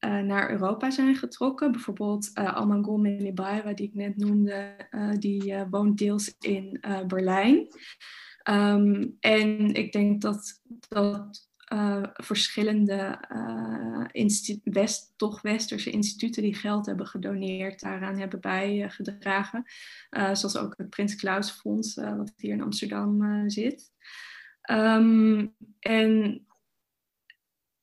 [0.00, 1.72] naar Europa zijn getrokken.
[1.72, 4.76] Bijvoorbeeld uh, Melibaeva, die ik net noemde,
[5.18, 7.66] die woont deels in Berlijn.
[8.50, 11.48] Um, en ik denk dat, dat
[12.14, 13.18] verschillende
[14.64, 19.64] West, toch westerse instituten die geld hebben gedoneerd, daaraan hebben bijgedragen.
[20.10, 23.90] zoals ook het Prins Klaus Fonds, wat hier in Amsterdam zit.
[24.70, 26.46] Um, en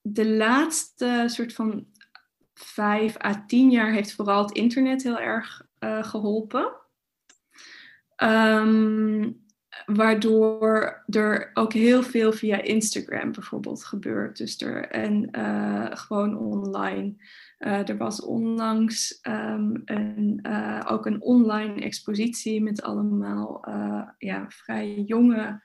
[0.01, 1.87] de laatste soort van
[2.53, 6.75] vijf à tien jaar heeft vooral het internet heel erg uh, geholpen.
[8.17, 9.42] Um,
[9.85, 14.37] waardoor er ook heel veel via Instagram bijvoorbeeld gebeurt.
[14.37, 17.15] Dus er, en uh, gewoon online.
[17.59, 20.45] Uh, er was onlangs um, een,
[20.87, 23.65] ook een online expositie met allemaal
[24.17, 25.61] ja, vrij jonge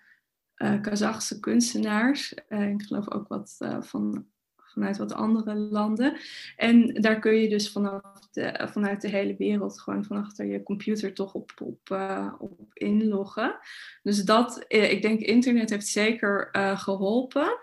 [0.81, 2.35] Kazachse kunstenaars.
[2.49, 4.27] Ik geloof ook wat van,
[4.72, 6.16] vanuit wat andere landen.
[6.57, 10.62] En daar kun je dus vanaf de, vanuit de hele wereld gewoon van achter je
[10.62, 11.90] computer toch op, op,
[12.38, 13.59] op inloggen.
[14.02, 17.59] Dus dat, ik denk internet heeft zeker geholpen.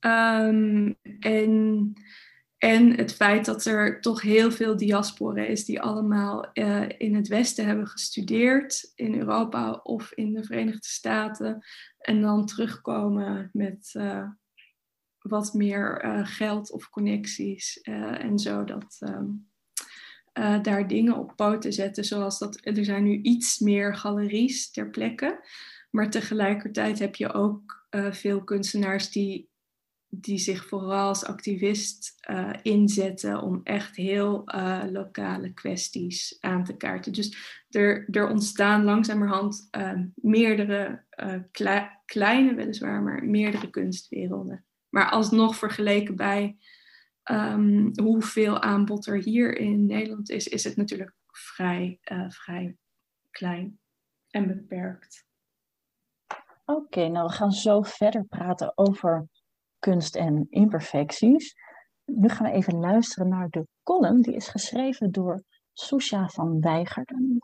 [0.00, 1.94] Um, en
[2.64, 6.52] en het feit dat er toch heel veel diaspora is die allemaal
[6.98, 11.64] in het Westen hebben gestudeerd, in Europa of in de Verenigde Staten,
[11.98, 13.94] en dan terugkomen met
[15.28, 19.48] wat meer uh, geld of connecties en zo dat um,
[20.62, 25.48] daar dingen op poten zetten, zoals dat er zijn nu iets meer galeries ter plekke,
[25.90, 29.52] maar tegelijkertijd heb je ook veel kunstenaars die
[30.08, 32.14] die zich vooral als activist
[32.62, 34.44] inzetten om echt heel
[34.90, 37.12] lokale kwesties aan te kaarten.
[37.12, 37.36] Dus
[37.70, 41.04] er, er ontstaan langzamerhand uh, meerdere
[42.04, 44.64] kleine, weliswaar, maar meerdere kunstwerelden.
[44.94, 46.56] Maar alsnog vergeleken bij
[47.24, 52.76] um, hoeveel aanbod er hier in Nederland is, is het natuurlijk vrij, vrij
[53.30, 53.78] klein
[54.30, 55.26] en beperkt.
[56.64, 59.28] Oké, nou we gaan zo verder praten over
[59.78, 61.54] kunst en imperfecties.
[62.04, 64.22] Nu gaan we even luisteren naar de column.
[64.22, 67.38] Die is geschreven door Susha van Weigerden.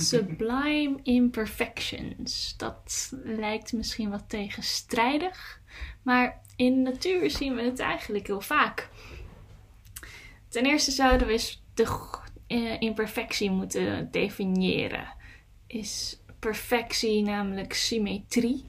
[0.00, 2.54] Sublime imperfections.
[2.56, 5.60] Dat lijkt misschien wat tegenstrijdig,
[6.02, 8.88] maar in de natuur zien we het eigenlijk heel vaak.
[10.48, 11.86] Ten eerste zouden we eens de
[12.46, 15.06] eh, imperfectie moeten definiëren.
[15.66, 18.64] Is perfectie namelijk symmetrie,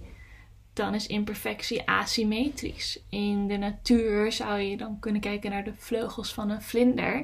[0.73, 2.99] dan is imperfectie asymmetrisch.
[3.09, 7.19] In de natuur zou je dan kunnen kijken naar de vleugels van een vlinder.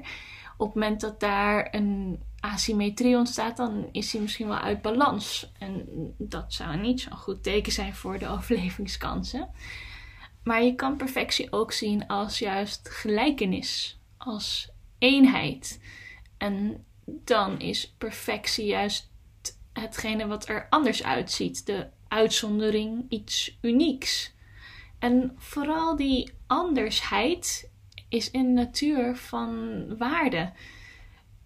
[0.58, 2.20] Op het moment dat daar een
[2.52, 5.52] asymmetrie ontstaat, dan is hij misschien wel uit balans.
[5.60, 5.86] En
[6.18, 9.50] dat zou niet zo'n goed teken zijn voor de overlevingskansen.
[10.44, 15.80] Maar je kan perfectie ook zien als juist gelijkenis, als eenheid.
[16.38, 19.12] En dan is perfectie juist
[19.74, 24.34] hetgene wat er anders uitziet, de uitzondering, iets unieks.
[25.00, 27.70] En vooral die andersheid
[28.10, 30.52] is in natuur van waarde.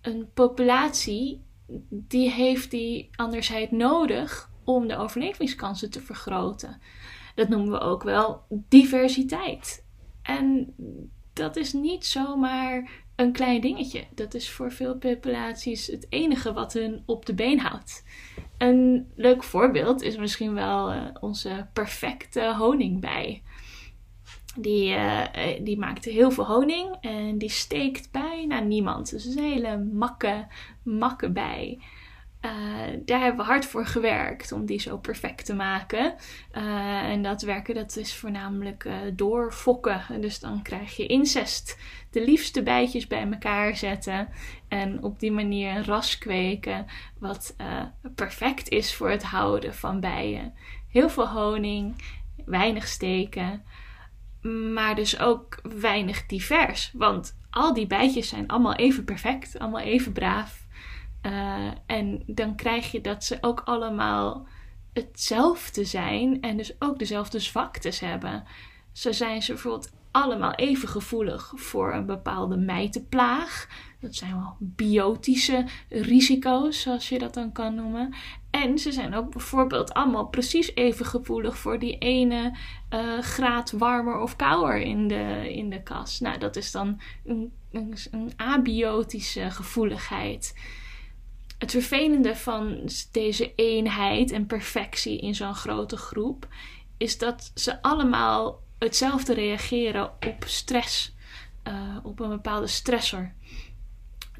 [0.01, 1.41] Een populatie
[1.89, 6.81] die heeft die andersheid nodig om de overlevingskansen te vergroten.
[7.35, 9.85] Dat noemen we ook wel diversiteit.
[10.21, 10.73] En
[11.33, 14.03] dat is niet zomaar een klein dingetje.
[14.15, 18.03] Dat is voor veel populaties het enige wat hun op de been houdt.
[18.57, 23.43] Een leuk voorbeeld is misschien wel uh, onze perfecte honingbij.
[24.61, 25.23] Die, uh,
[25.61, 29.09] die maakt heel veel honing en die steekt bijna niemand.
[29.09, 30.47] Dus een hele makke,
[30.83, 31.79] makke bij.
[32.45, 32.51] Uh,
[33.05, 36.15] daar hebben we hard voor gewerkt om die zo perfect te maken.
[36.51, 40.21] En dat werken dat is voornamelijk uh, door fokken.
[40.21, 41.77] Dus dan krijg je incest.
[42.11, 44.29] De liefste bijtjes bij elkaar zetten.
[44.67, 46.85] En op die manier een ras kweken.
[47.17, 47.55] Wat
[48.15, 50.53] perfect is voor het houden van bijen.
[50.89, 51.95] Heel veel honing,
[52.45, 53.63] weinig steken.
[54.41, 56.91] Maar dus ook weinig divers.
[56.93, 60.67] Want al die bijtjes zijn allemaal even perfect, allemaal even braaf.
[61.25, 64.47] Uh, en dan krijg je dat ze ook allemaal
[64.93, 68.43] hetzelfde zijn en dus ook dezelfde zwaktes hebben.
[68.91, 73.67] Zo zijn ze bijvoorbeeld allemaal even gevoelig voor een bepaalde mijtenplaag.
[74.01, 78.13] Dat zijn wel biotische risico's, zoals je dat dan kan noemen.
[78.49, 82.57] En ze zijn ook bijvoorbeeld allemaal precies even gevoelig voor die ene
[82.93, 86.19] uh, graad warmer of kouder in de, in de kas.
[86.19, 90.53] Nou, dat is dan een, een, een abiotische gevoeligheid
[91.59, 96.47] het vervelende van deze eenheid en perfectie in zo'n grote groep
[96.97, 101.15] is dat ze allemaal hetzelfde reageren op stress,
[101.67, 103.31] uh, op een bepaalde stressor.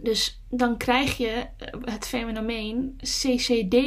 [0.02, 3.78] Dus dan krijg je eh, het fenomeen CCD,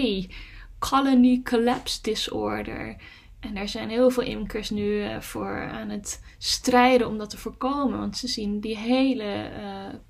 [0.79, 2.97] Colony Collapse Disorder.
[3.41, 7.39] En daar zijn heel veel imkers nu uh, voor aan het strijden om dat te
[7.39, 7.99] voorkomen.
[7.99, 9.51] Want ze zien die hele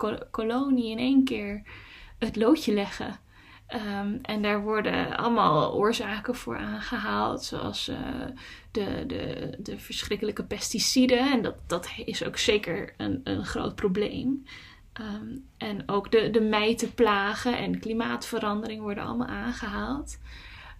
[0.00, 1.62] uh, kolonie in één keer
[2.18, 3.20] het loodje leggen.
[3.74, 7.90] Um, en daar worden allemaal oorzaken voor aangehaald, zoals
[8.70, 11.32] de, de, de verschrikkelijke pesticiden.
[11.32, 14.44] En dat, dat is ook zeker een, een groot probleem.
[15.01, 20.18] Um, en ook de, de mijtenplagen en klimaatverandering worden allemaal aangehaald.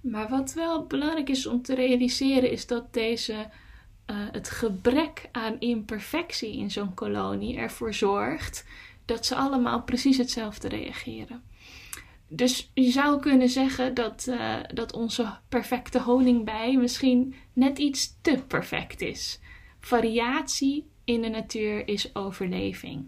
[0.01, 5.61] Maar wat wel belangrijk is om te realiseren, is dat deze, uh, het gebrek aan
[5.61, 8.67] imperfectie in zo'n kolonie ervoor zorgt
[9.05, 11.43] dat ze allemaal precies hetzelfde reageren.
[12.29, 18.45] Dus je zou kunnen zeggen dat, uh, dat onze perfecte honingbij misschien net iets te
[18.47, 19.41] perfect is.
[19.81, 23.07] Variatie in de natuur is overleving.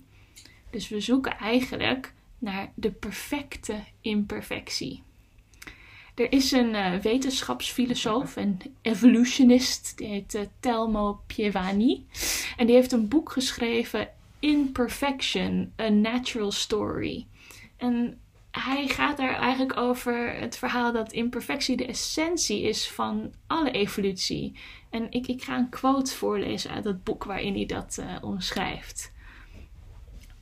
[0.75, 5.03] Dus we zoeken eigenlijk naar de perfecte imperfectie.
[6.15, 12.07] Er is een uh, wetenschapsfilosoof en evolutionist, die heet uh, Telmo Pievani.
[12.57, 14.09] En die heeft een boek geschreven,
[14.39, 17.27] Imperfection, A Natural Story.
[17.77, 18.21] En
[18.51, 24.59] hij gaat daar eigenlijk over het verhaal dat imperfectie de essentie is van alle evolutie.
[24.91, 29.13] En ik, ik ga een quote voorlezen uit het boek waarin hij dat uh, omschrijft.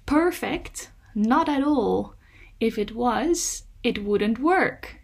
[0.06, 0.90] Perfect?
[1.14, 2.14] Not at all.
[2.60, 4.96] If it was, it wouldn't work.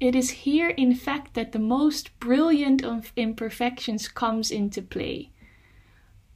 [0.00, 5.30] It is here, in fact, that the most brilliant of imperfections comes into play.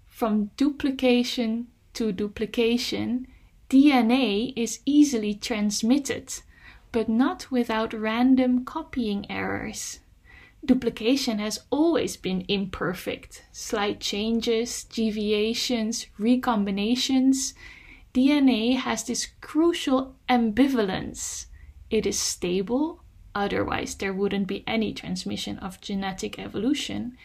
[0.06, 3.26] From duplication to duplication,
[3.68, 6.32] DNA is easily transmitted,
[6.92, 9.98] but not without random copying errors.
[10.64, 13.44] Duplication has always been imperfect.
[13.52, 17.54] Slight changes, deviations, recombinations.
[18.16, 21.46] DNA has this crucial ambivalence.
[21.90, 23.02] It is stable,
[23.34, 27.18] otherwise, there wouldn't be any transmission of genetic evolution,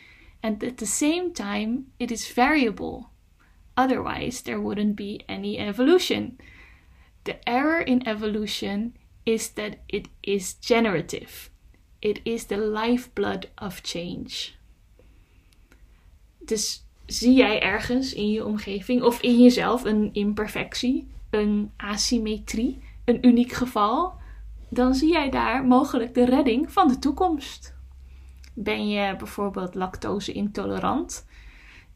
[0.43, 3.11] and at the same time, it is variable
[3.77, 6.37] Otherwise, there wouldn't be any evolution.
[7.23, 11.49] The error in evolution is that it is generative.
[12.01, 14.55] It is the lifeblood of change.
[16.43, 16.81] Dus
[17.11, 23.51] zie jij ergens in je omgeving of in jezelf een imperfectie, een asymmetrie, een uniek
[23.51, 24.13] geval,
[24.69, 27.75] dan zie jij daar mogelijk de redding van de toekomst.
[28.53, 31.25] Ben je bijvoorbeeld lactose intolerant?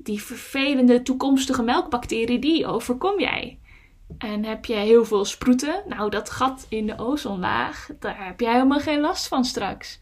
[0.06, 3.60] die vervelende toekomstige melkbacterie, die overkom jij.
[4.18, 8.52] En heb je heel veel sproeten, nou dat gat in de ozonlaag, daar heb jij
[8.52, 10.00] helemaal geen last van straks.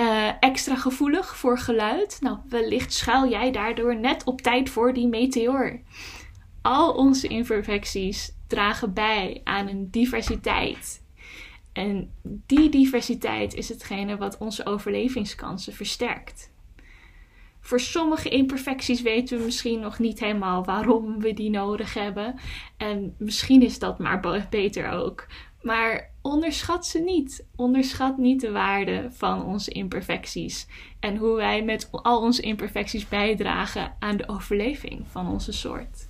[0.00, 5.06] Uh, extra gevoelig voor geluid, nou wellicht schuil jij daardoor net op tijd voor die
[5.06, 5.80] meteor.
[6.62, 11.02] Al onze imperfecties dragen bij aan een diversiteit.
[11.72, 16.52] En die diversiteit is hetgene wat onze overlevingskansen versterkt.
[17.60, 22.34] Voor sommige imperfecties weten we misschien nog niet helemaal waarom we die nodig hebben.
[22.76, 25.26] En misschien is dat maar beter ook.
[25.62, 27.46] Maar onderschat ze niet.
[27.56, 30.68] Onderschat niet de waarde van onze imperfecties.
[31.00, 36.08] En hoe wij met al onze imperfecties bijdragen aan de overleving van onze soort.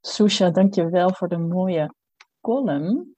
[0.00, 1.94] Susha, dankjewel voor de mooie
[2.40, 3.14] column.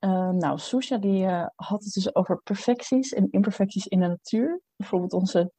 [0.00, 4.60] Uh, nou, Susha die uh, had het dus over perfecties en imperfecties in de natuur.
[4.76, 5.52] Bijvoorbeeld onze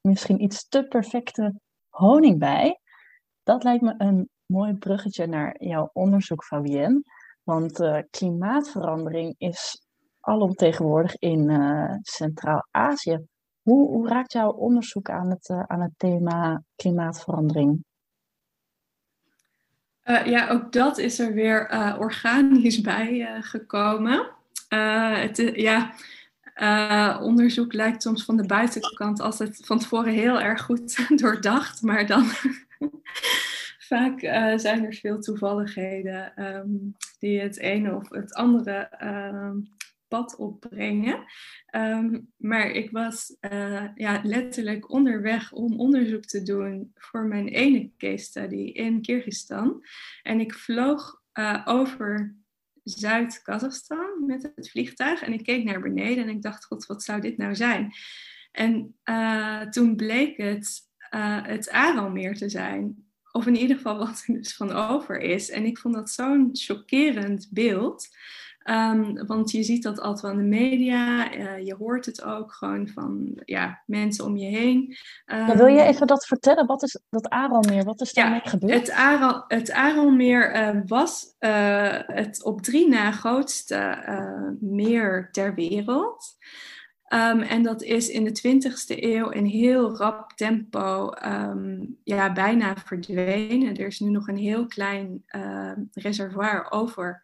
[0.00, 2.80] misschien iets te perfecte honingbij.
[3.48, 7.02] Dat lijkt me een mooi bruggetje naar jouw onderzoek, Fabienne.
[7.42, 9.86] Want uh, klimaatverandering is
[10.20, 11.50] alomtegenwoordig in
[12.02, 13.18] Centraal-Azië.
[13.62, 17.84] Hoe, raakt jouw onderzoek aan het, aan het thema klimaatverandering?
[20.02, 21.68] Ja, ook dat is er weer
[21.98, 24.30] organisch bij gekomen.
[24.68, 25.92] het, ja,
[27.20, 32.24] onderzoek lijkt soms van de buitenkant altijd van tevoren heel erg goed doordacht, maar dan
[33.88, 34.20] vaak
[34.60, 39.56] zijn er veel toevalligheden um, die het ene of het andere ehm,
[40.08, 41.24] pad opbrengen.
[41.66, 47.90] Ehm, maar ik was uh, ja, letterlijk onderweg om onderzoek te doen voor mijn ene
[47.96, 49.84] case study in Kyrgyzstan.
[50.22, 52.36] En ik vloog uh, over
[52.84, 57.20] Zuid-Kazachstan met het vliegtuig en ik keek naar beneden en ik dacht, god, wat zou
[57.20, 57.92] dit nou zijn?
[58.52, 58.96] En
[59.70, 60.87] toen bleek het
[61.42, 63.06] het Aralmeer te zijn.
[63.32, 65.50] Of in ieder geval wat er dus van over is.
[65.50, 68.08] En ik vond dat zo'n chockerend beeld.
[68.70, 72.52] Um, want je ziet dat altijd wel in de media, uh, je hoort het ook
[72.52, 74.96] gewoon van ja, mensen om je heen.
[75.26, 76.66] Um, wil je even dat vertellen?
[76.66, 77.84] Wat is dat Aralmeer?
[77.84, 78.72] Wat is daarmee ja, gebeurd?
[78.72, 83.98] Het, Aral, het Aralmeer uh, was uh, het op drie na grootste
[84.60, 86.36] meer ter wereld.
[87.14, 92.76] Um, en dat is in de 20e eeuw in heel rap tempo um, ja, bijna
[92.76, 93.76] verdwenen.
[93.76, 97.22] Er is nu nog een heel klein uh, reservoir over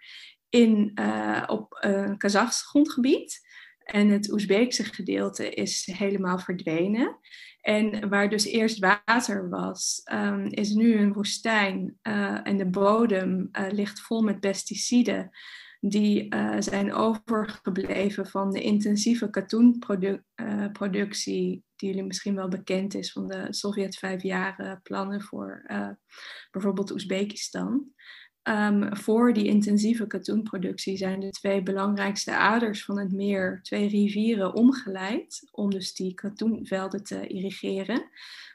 [0.48, 3.40] in, uh, op uh, Kazachs grondgebied.
[3.84, 7.18] En het Oezbeekse gedeelte is helemaal verdwenen.
[7.60, 10.02] En waar dus eerst water was,
[10.48, 11.98] is nu een woestijn.
[12.02, 15.30] Uh, en de bodem ligt vol met pesticiden.
[15.86, 21.64] Die zijn overgebleven van de intensieve katoenproductie.
[21.76, 25.62] die jullie misschien wel bekend is van de Sovjet vijf jaren plannen voor
[26.50, 27.92] bijvoorbeeld Oezbekistan.
[28.48, 34.54] Um, voor die intensieve katoenproductie zijn de twee belangrijkste aders van het meer, twee rivieren,
[34.54, 38.08] omgeleid om dus die katoenvelden te irrigeren.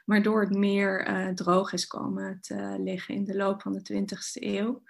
[0.04, 4.82] waardoor het meer droog is komen te liggen in de loop van de 20e eeuw.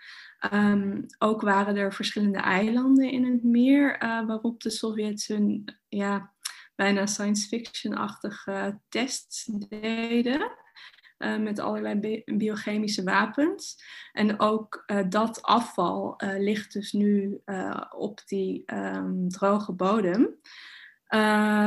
[0.52, 6.32] Um, ook waren er verschillende eilanden in het meer waarop de Sovjets hun ja,
[6.74, 10.58] bijna science fiction-achtige tests deden.
[11.18, 13.84] Uh, met allerlei biochemische wapens.
[14.12, 17.40] En ook uh, dat afval ligt dus nu
[17.96, 20.38] op die um, droge bodem.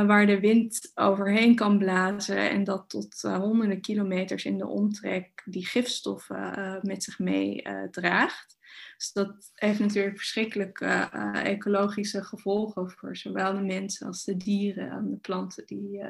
[0.06, 5.66] waar de wind overheen kan blazen en dat tot honderden kilometers in de omtrek die
[5.66, 8.56] gifstoffen met zich meedraagt.
[8.96, 10.86] Dus dat heeft natuurlijk verschrikkelijke
[11.32, 16.02] ecologische gevolgen voor zowel de mensen als de dieren en de planten die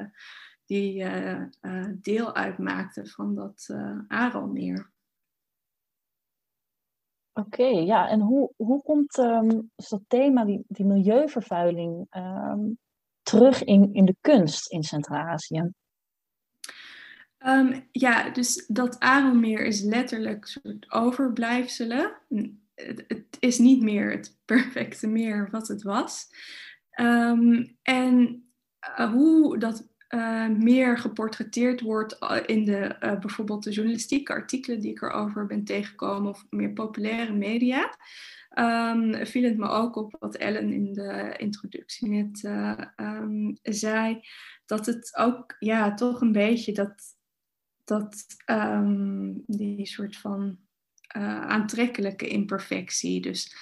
[0.65, 4.93] die uh, uh, deel uitmaakten van dat uh, Aralmeer.
[7.33, 12.77] Oké, ja, en hoe, hoe komt um, dat thema, die, die milieuvervuiling, um,
[13.21, 15.71] terug in, in de kunst in Centraal-Azië?
[17.45, 22.11] Um, ja, dus dat Aralmeer is letterlijk soort overblijfselen.
[22.75, 26.27] Het, is niet meer het perfecte meer wat het was.
[27.81, 28.43] en
[29.11, 35.01] hoe dat uh, meer geportretteerd wordt eh, in de, bijvoorbeeld de journalistieke artikelen die ik
[35.01, 37.97] erover ben tegengekomen of meer populaire media.
[38.59, 42.39] Um, viel het me ook op wat Ellen in de introductie net
[43.61, 44.21] zei,
[44.65, 47.14] dat het ook ja, toch een beetje dat,
[47.85, 50.57] dat um, die soort van
[51.47, 53.21] aantrekkelijke imperfectie.
[53.21, 53.55] Dus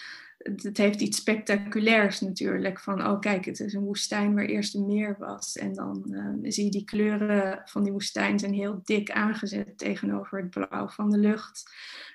[0.44, 2.80] het heeft iets spectaculairs natuurlijk.
[2.80, 5.56] Van, oh kijk, het is een woestijn waar eerst een meer was.
[5.58, 10.40] En dan uh, zie je die kleuren van die woestijn zijn heel dik aangezet tegenover
[10.40, 11.64] het blauw van de lucht.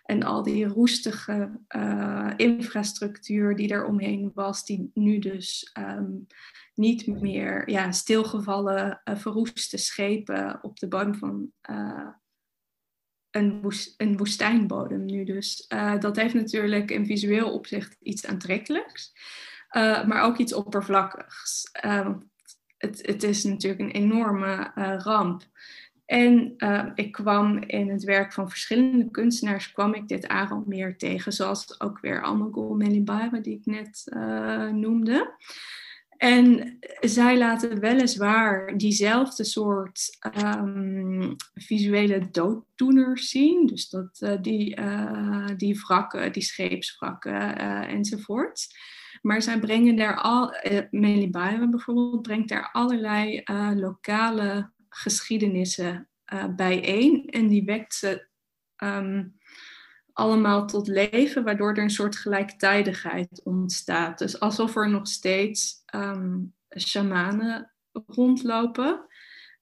[0.05, 6.27] En al die roestige uh, infrastructuur die er omheen was, die nu dus um,
[6.75, 11.53] niet meer ja, stilgevallen, uh, verroeste schepen op de bodem van
[13.97, 15.65] een, woestijnbodem nu dus.
[15.73, 19.13] Uh, dat heeft natuurlijk in visueel opzicht iets aantrekkelijks,
[19.77, 21.71] uh, maar ook iets oppervlakkigs.
[21.85, 22.15] Uh,
[22.77, 25.43] het, het, is natuurlijk een enorme ramp.
[26.07, 26.55] En
[26.95, 30.29] ik kwam in het werk van verschillende kunstenaars, kwam ik dit
[30.67, 34.05] meer tegen, zoals ook weer Amagol Melibara, die ik net
[34.73, 35.35] noemde.
[36.19, 43.67] En zij laten weliswaar diezelfde soort um, visuele dooddoeners zien.
[43.67, 48.67] Dus dat, uh, die, uh, die wrakken, die scheepswrakken uh, enzovoort.
[49.23, 50.55] Maar zij brengen daar al,
[50.91, 53.43] uh, bijvoorbeeld, brengt daar allerlei
[53.75, 56.09] lokale geschiedenissen
[56.57, 57.27] bijeen.
[57.27, 58.27] En die wekt ze
[58.77, 59.38] um,
[60.19, 64.19] allemaal tot leven, waardoor er een soort gelijktijdigheid ontstaat.
[64.19, 67.73] Dus alsof er nog steeds um, shamanen
[68.07, 69.07] rondlopen.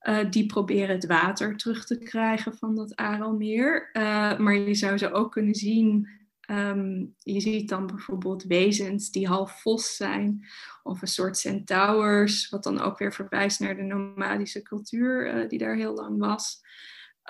[0.02, 3.90] Uh, die proberen het water terug te krijgen van dat Aralmeer.
[3.92, 6.08] Uh, maar je zou ze ook kunnen zien.
[6.50, 10.46] Um, je ziet dan bijvoorbeeld wezens die half vos zijn,
[10.82, 15.58] of een soort centaurs, wat dan ook weer verwijst naar de nomadische cultuur uh, die
[15.58, 16.64] daar heel lang was.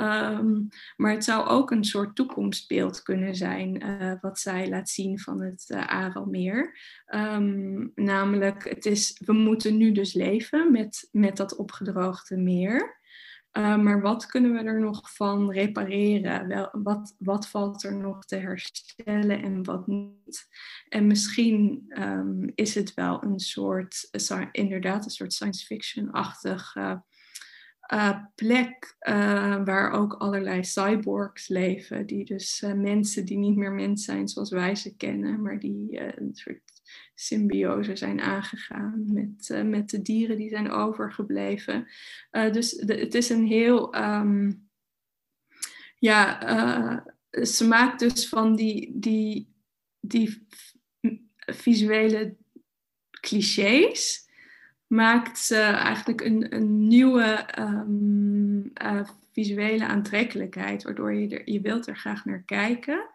[0.01, 5.19] Um, maar het zou ook een soort toekomstbeeld kunnen zijn uh, wat zij laat zien
[5.19, 6.79] van het uh, Aralmeer.
[7.15, 13.01] Um, namelijk, het is, we moeten nu dus leven met, met dat opgedroogde meer.
[13.53, 16.49] Uh, maar wat kunnen we er nog van repareren?
[16.49, 20.49] Wel, wat, wat valt er nog te herstellen en wat niet?
[20.89, 24.09] En misschien um, is het wel een soort,
[24.53, 26.75] inderdaad, een soort science fiction-achtig
[27.93, 32.07] uh, plek uh, waar ook allerlei cyborgs leven.
[32.07, 36.01] Die dus uh, mensen die niet meer mens zijn zoals wij ze kennen, maar die
[36.21, 36.83] een soort
[37.15, 41.87] symbiose zijn aangegaan met, met de dieren die zijn overgebleven.
[42.31, 43.97] dus het is een heel.
[43.97, 44.69] Um,
[45.99, 49.55] ja, ze maakt dus van die, die,
[50.01, 50.47] die
[51.37, 52.37] visuele
[53.11, 54.26] clichés
[54.87, 61.87] maakt ze eigenlijk een, een nieuwe um, uh, visuele aantrekkelijkheid, waardoor je, er, je wilt
[61.87, 63.11] er graag naar kijken.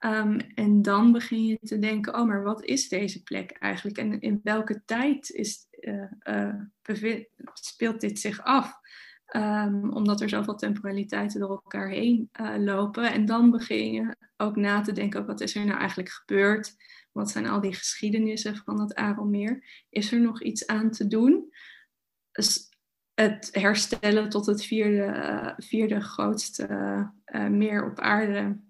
[0.00, 3.98] Um, en dan begin je te denken, oh, maar wat is deze plek eigenlijk?
[3.98, 6.54] En in welke tijd is, uh, uh,
[7.54, 8.82] speelt dit zich af?
[9.36, 13.12] Um, omdat er zoveel temporaliteiten door elkaar heen lopen.
[13.12, 16.76] En dan begin je ook na te denken, wat is er nou eigenlijk gebeurd?
[17.14, 19.84] Wat zijn al die geschiedenissen van het Arelmeer?
[19.88, 21.52] Is er nog iets aan te doen?
[23.14, 26.66] Het herstellen tot het vierde, vierde grootste
[27.26, 28.60] uh, meer op aarde,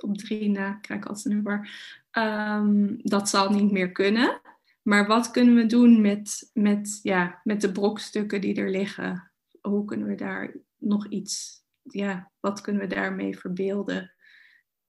[0.00, 1.70] op drie na, krijg ik altijd een nummer,
[2.12, 4.40] um, dat zal niet meer kunnen.
[4.82, 9.32] Maar wat kunnen we doen met, met, ja, met de brokstukken die er liggen?
[9.60, 14.14] Hoe kunnen we daar nog iets ja, wat kunnen we daarmee verbeelden?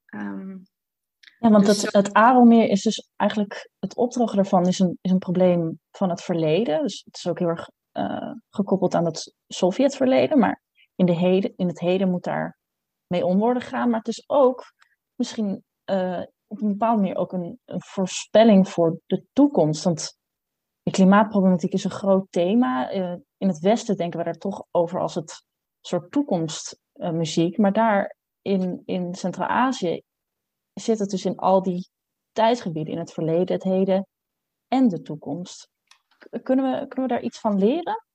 [0.06, 0.58] Ehm,
[1.44, 5.12] ja, want dus het, het Arelmeer is dus eigenlijk, het opdrogen daarvan is een, is
[5.12, 6.82] een probleem van het verleden.
[6.82, 10.40] Dus het is ook heel erg eh, gekoppeld aan het Sovjetverleden.
[10.40, 10.62] Maar
[10.96, 12.58] in, de heden, in het heden moet daar
[13.08, 13.90] mee om worden gegaan.
[13.90, 14.74] Maar het is ook
[15.16, 19.84] misschien eh, op een bepaalde manier ook een, een voorspelling voor de toekomst.
[19.84, 20.18] Want
[20.82, 22.90] de klimaatproblematiek is een groot thema.
[22.90, 25.44] Eh, in het Westen denken we daar toch over als het
[25.82, 27.58] soort toekomstmuziek.
[27.58, 30.02] maar daar in, in Centraal-Azië
[30.74, 31.88] zit het dus in al die
[32.32, 34.08] tijdgebieden, in het verleden, het heden
[34.68, 35.70] en de toekomst.
[36.44, 38.06] Kunnen we, kunnen we daar iets van leren?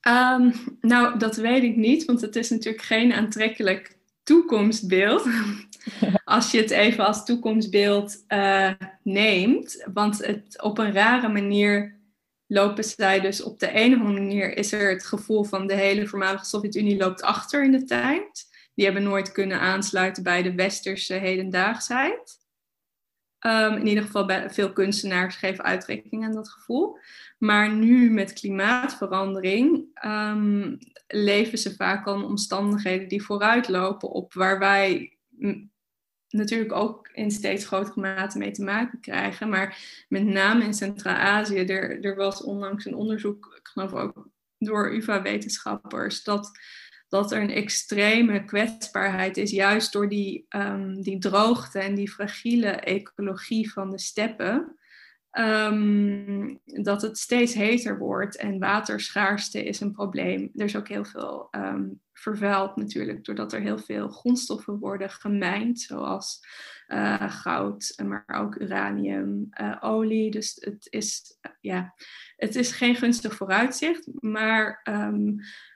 [0.00, 5.24] Ehm, nou, dat weet ik niet, want het is natuurlijk geen aantrekkelijk toekomstbeeld.
[6.24, 8.72] als je het even als toekomstbeeld eh,
[9.02, 9.86] neemt.
[9.92, 12.00] Want het, op een rare manier
[12.46, 15.74] lopen zij dus op de ene of andere manier is er het gevoel van de
[15.74, 18.46] hele voormalige Sovjet-Unie loopt achter in de tijd.
[18.76, 22.44] Die hebben nooit kunnen aansluiten bij de westerse hedendaagsheid.
[23.38, 26.98] Ehm, in ieder geval bij veel kunstenaars geven uitdrukking aan dat gevoel.
[27.38, 35.16] Maar nu met klimaatverandering ehm, leven ze vaak al omstandigheden die vooruitlopen op waar wij
[36.28, 39.48] natuurlijk ook in steeds grotere mate mee te maken krijgen.
[39.48, 44.94] Maar met name in Centraal-Azië, er, er was onlangs een onderzoek, ik geloof ook door
[44.94, 46.50] UvA-wetenschappers, dat,
[47.08, 52.70] dat er een extreme kwetsbaarheid is, juist door die, ehm, die droogte en die fragiele
[52.70, 54.76] ecologie van de steppen.
[55.30, 60.50] Ehm, dat het steeds heter wordt en waterschaarste is een probleem.
[60.54, 65.80] Er is ook heel veel ehm, vervuild natuurlijk, doordat er heel veel grondstoffen worden gemijnd,
[65.80, 66.40] zoals
[66.86, 70.30] eh, goud, maar ook uranium, eh, olie.
[70.30, 71.94] Dus het is, ja,
[72.36, 74.08] het is geen gunstig vooruitzicht.
[74.20, 74.82] Maar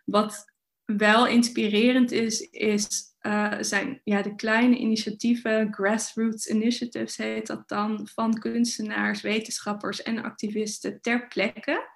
[0.04, 0.49] wat
[0.96, 8.08] wel inspirerend is, is uh, zijn ja, de kleine initiatieven, grassroots initiatives heet dat dan,
[8.12, 11.88] van kunstenaars, wetenschappers en activisten ter plekke,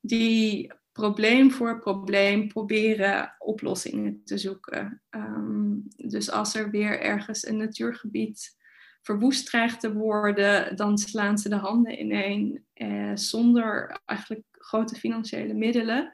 [0.00, 5.02] die probleem voor probleem proberen oplossingen te zoeken.
[5.10, 8.56] Um, dus als er weer ergens een natuurgebied
[9.02, 15.54] verwoest dreigt te worden, dan slaan ze de handen ineen eh, zonder eigenlijk grote financiële
[15.54, 16.12] middelen.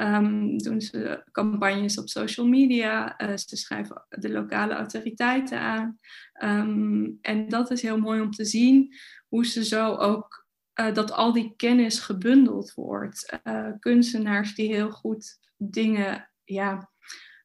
[0.00, 5.98] Um, doen ze campagnes op social media, uh, ze schrijven de lokale autoriteiten aan.
[6.42, 8.94] Um, en dat is heel mooi om te zien
[9.28, 10.46] hoe ze zo ook,
[10.80, 13.38] uh, dat al die kennis gebundeld wordt.
[13.44, 16.90] Uh, kunstenaars die heel goed dingen, ja,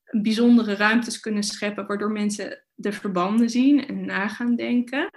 [0.04, 5.10] bijzondere ruimtes kunnen scheppen, waardoor mensen de verbanden zien en na gaan denken.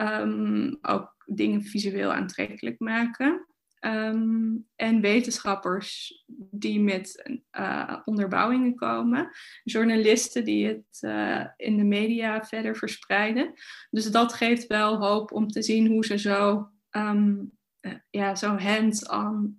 [0.00, 3.46] Um, ook dingen visueel aantrekkelijk maken.
[3.80, 9.30] Um, en wetenschappers die met uh, onderbouwingen komen,
[9.64, 13.52] journalisten die het uh, in de media verder verspreiden.
[13.90, 18.56] Dus dat geeft wel hoop om te zien hoe ze zo, um, uh, ja, zo
[18.56, 19.56] hands-on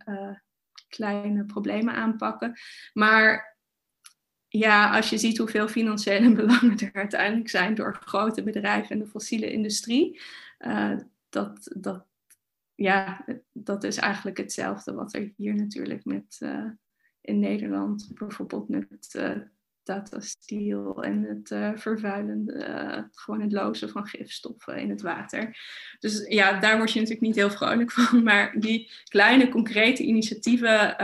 [0.88, 2.60] kleine problemen aanpakken.
[2.94, 3.58] Maar
[4.48, 9.08] ja, als je ziet hoeveel financiële belangen er uiteindelijk zijn door grote bedrijven en de
[9.08, 10.22] fossiele industrie,
[11.30, 12.06] dat, dat
[12.80, 16.66] ja, dat is eigenlijk hetzelfde wat er hier natuurlijk met uh,
[17.22, 19.20] in Nederland bijvoorbeeld met
[19.84, 25.58] Tata Steel en het uh, vervuilende, gewoon het lozen van gifstoffen in het water.
[26.00, 30.96] Dus ja, daar word je natuurlijk niet heel vrolijk van, maar die kleine concrete initiatieven,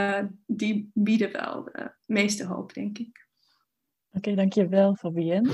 [0.46, 3.28] die bieden wel de meeste hoop, denk ik.
[4.08, 5.52] Oké, okay, dankjewel Fabienne.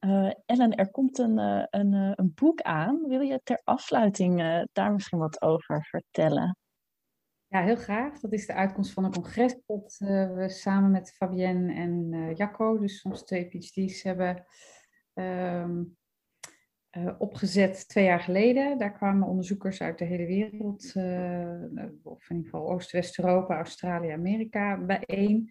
[0.00, 3.08] Uh, Ellen, er komt een, uh, een, uh, een, boek aan.
[3.08, 6.56] Wil je ter afsluiting daar misschien wat over vertellen?
[7.46, 8.20] Ja, heel graag.
[8.20, 13.02] Dat is de uitkomst van een congres dat we samen met Fabienne en Jacco, dus
[13.02, 14.44] onze twee PhD's, hebben
[15.14, 15.96] um,
[17.18, 18.78] opgezet twee jaar geleden.
[18.78, 20.84] Daar kwamen onderzoekers uit de hele wereld,
[22.02, 25.50] of in ieder geval Oost-West-Europa, Australië, Amerika, bijeen.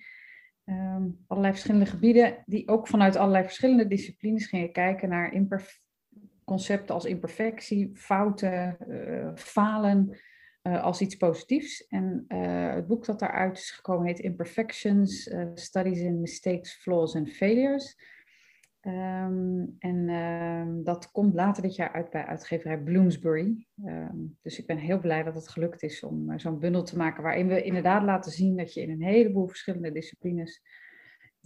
[0.66, 5.34] Um, allerlei verschillende gebieden die ook vanuit allerlei verschillende disciplines gingen kijken naar
[6.44, 10.20] concepten als imperfectie, fouten, uh, falen
[10.64, 11.88] uh, als iets positiefs.
[11.88, 17.30] En uh, het boek dat daaruit is gekomen heet Imperfections, Studies in Mistakes, Flaws and
[17.30, 17.98] Failures.
[18.88, 23.68] Um, en um, dat komt later dit jaar uit bij uitgeverij Bloomsbury.
[23.86, 26.98] Um, dus ik ben heel blij dat het gelukt is om uh, zo'n bundel te
[26.98, 30.62] maken waarin we inderdaad laten zien dat je in een heleboel verschillende disciplines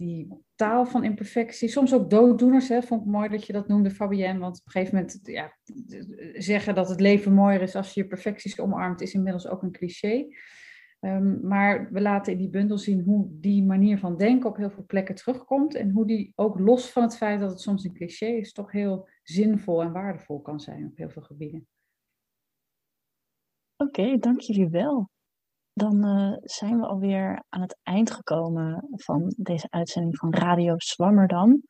[0.00, 3.90] die taal van imperfectie, soms ook dooddoeners, hè, vond ik mooi dat je dat noemde
[3.90, 5.56] Fabienne, want op een gegeven moment ja,
[6.42, 9.72] zeggen dat het leven mooier is als je je perfecties omarmt is inmiddels ook een
[9.72, 10.26] cliché.
[11.00, 14.70] Ehm, maar we laten in die bundel zien hoe die manier van denken op heel
[14.70, 15.74] veel plekken terugkomt.
[15.74, 18.72] En hoe die ook los van het feit dat het soms een cliché is, toch
[18.72, 21.66] heel zinvol en waardevol kan zijn op heel veel gebieden.
[23.76, 25.08] Oké, dank jullie wel.
[25.72, 31.62] Dan uh, zijn we alweer aan het eind gekomen van deze uitzending van Radio Zwammerdam.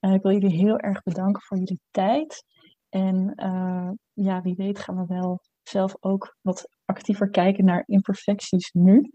[0.00, 2.44] Uh, ik wil jullie heel erg bedanken voor jullie tijd.
[2.88, 8.70] En uh, ja, wie weet gaan we wel zelf ook wat actiever kijken naar imperfecties
[8.72, 9.10] nu.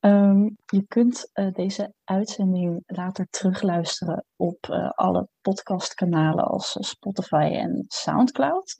[0.00, 7.84] Um, je kunt uh, deze uitzending later terugluisteren op uh, alle podcastkanalen als Spotify en
[7.88, 8.76] SoundCloud.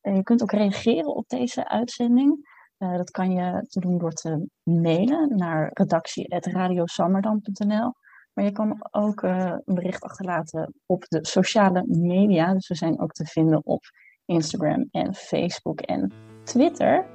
[0.00, 2.52] Je kunt ook reageren op deze uitzending.
[2.78, 7.92] dat kan je te doen door te mailen naar redactie.radiosammerdam.nl.
[8.32, 12.52] Maar je kan ook een bericht achterlaten op de sociale media.
[12.52, 13.82] Dus we zijn ook te vinden op
[14.24, 16.12] Instagram en Facebook en
[16.44, 17.13] Twitter.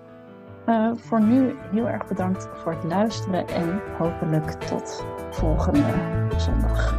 [0.69, 5.83] Uh, voor nu heel erg bedankt voor het luisteren en hopelijk tot volgende
[6.37, 6.95] zondag.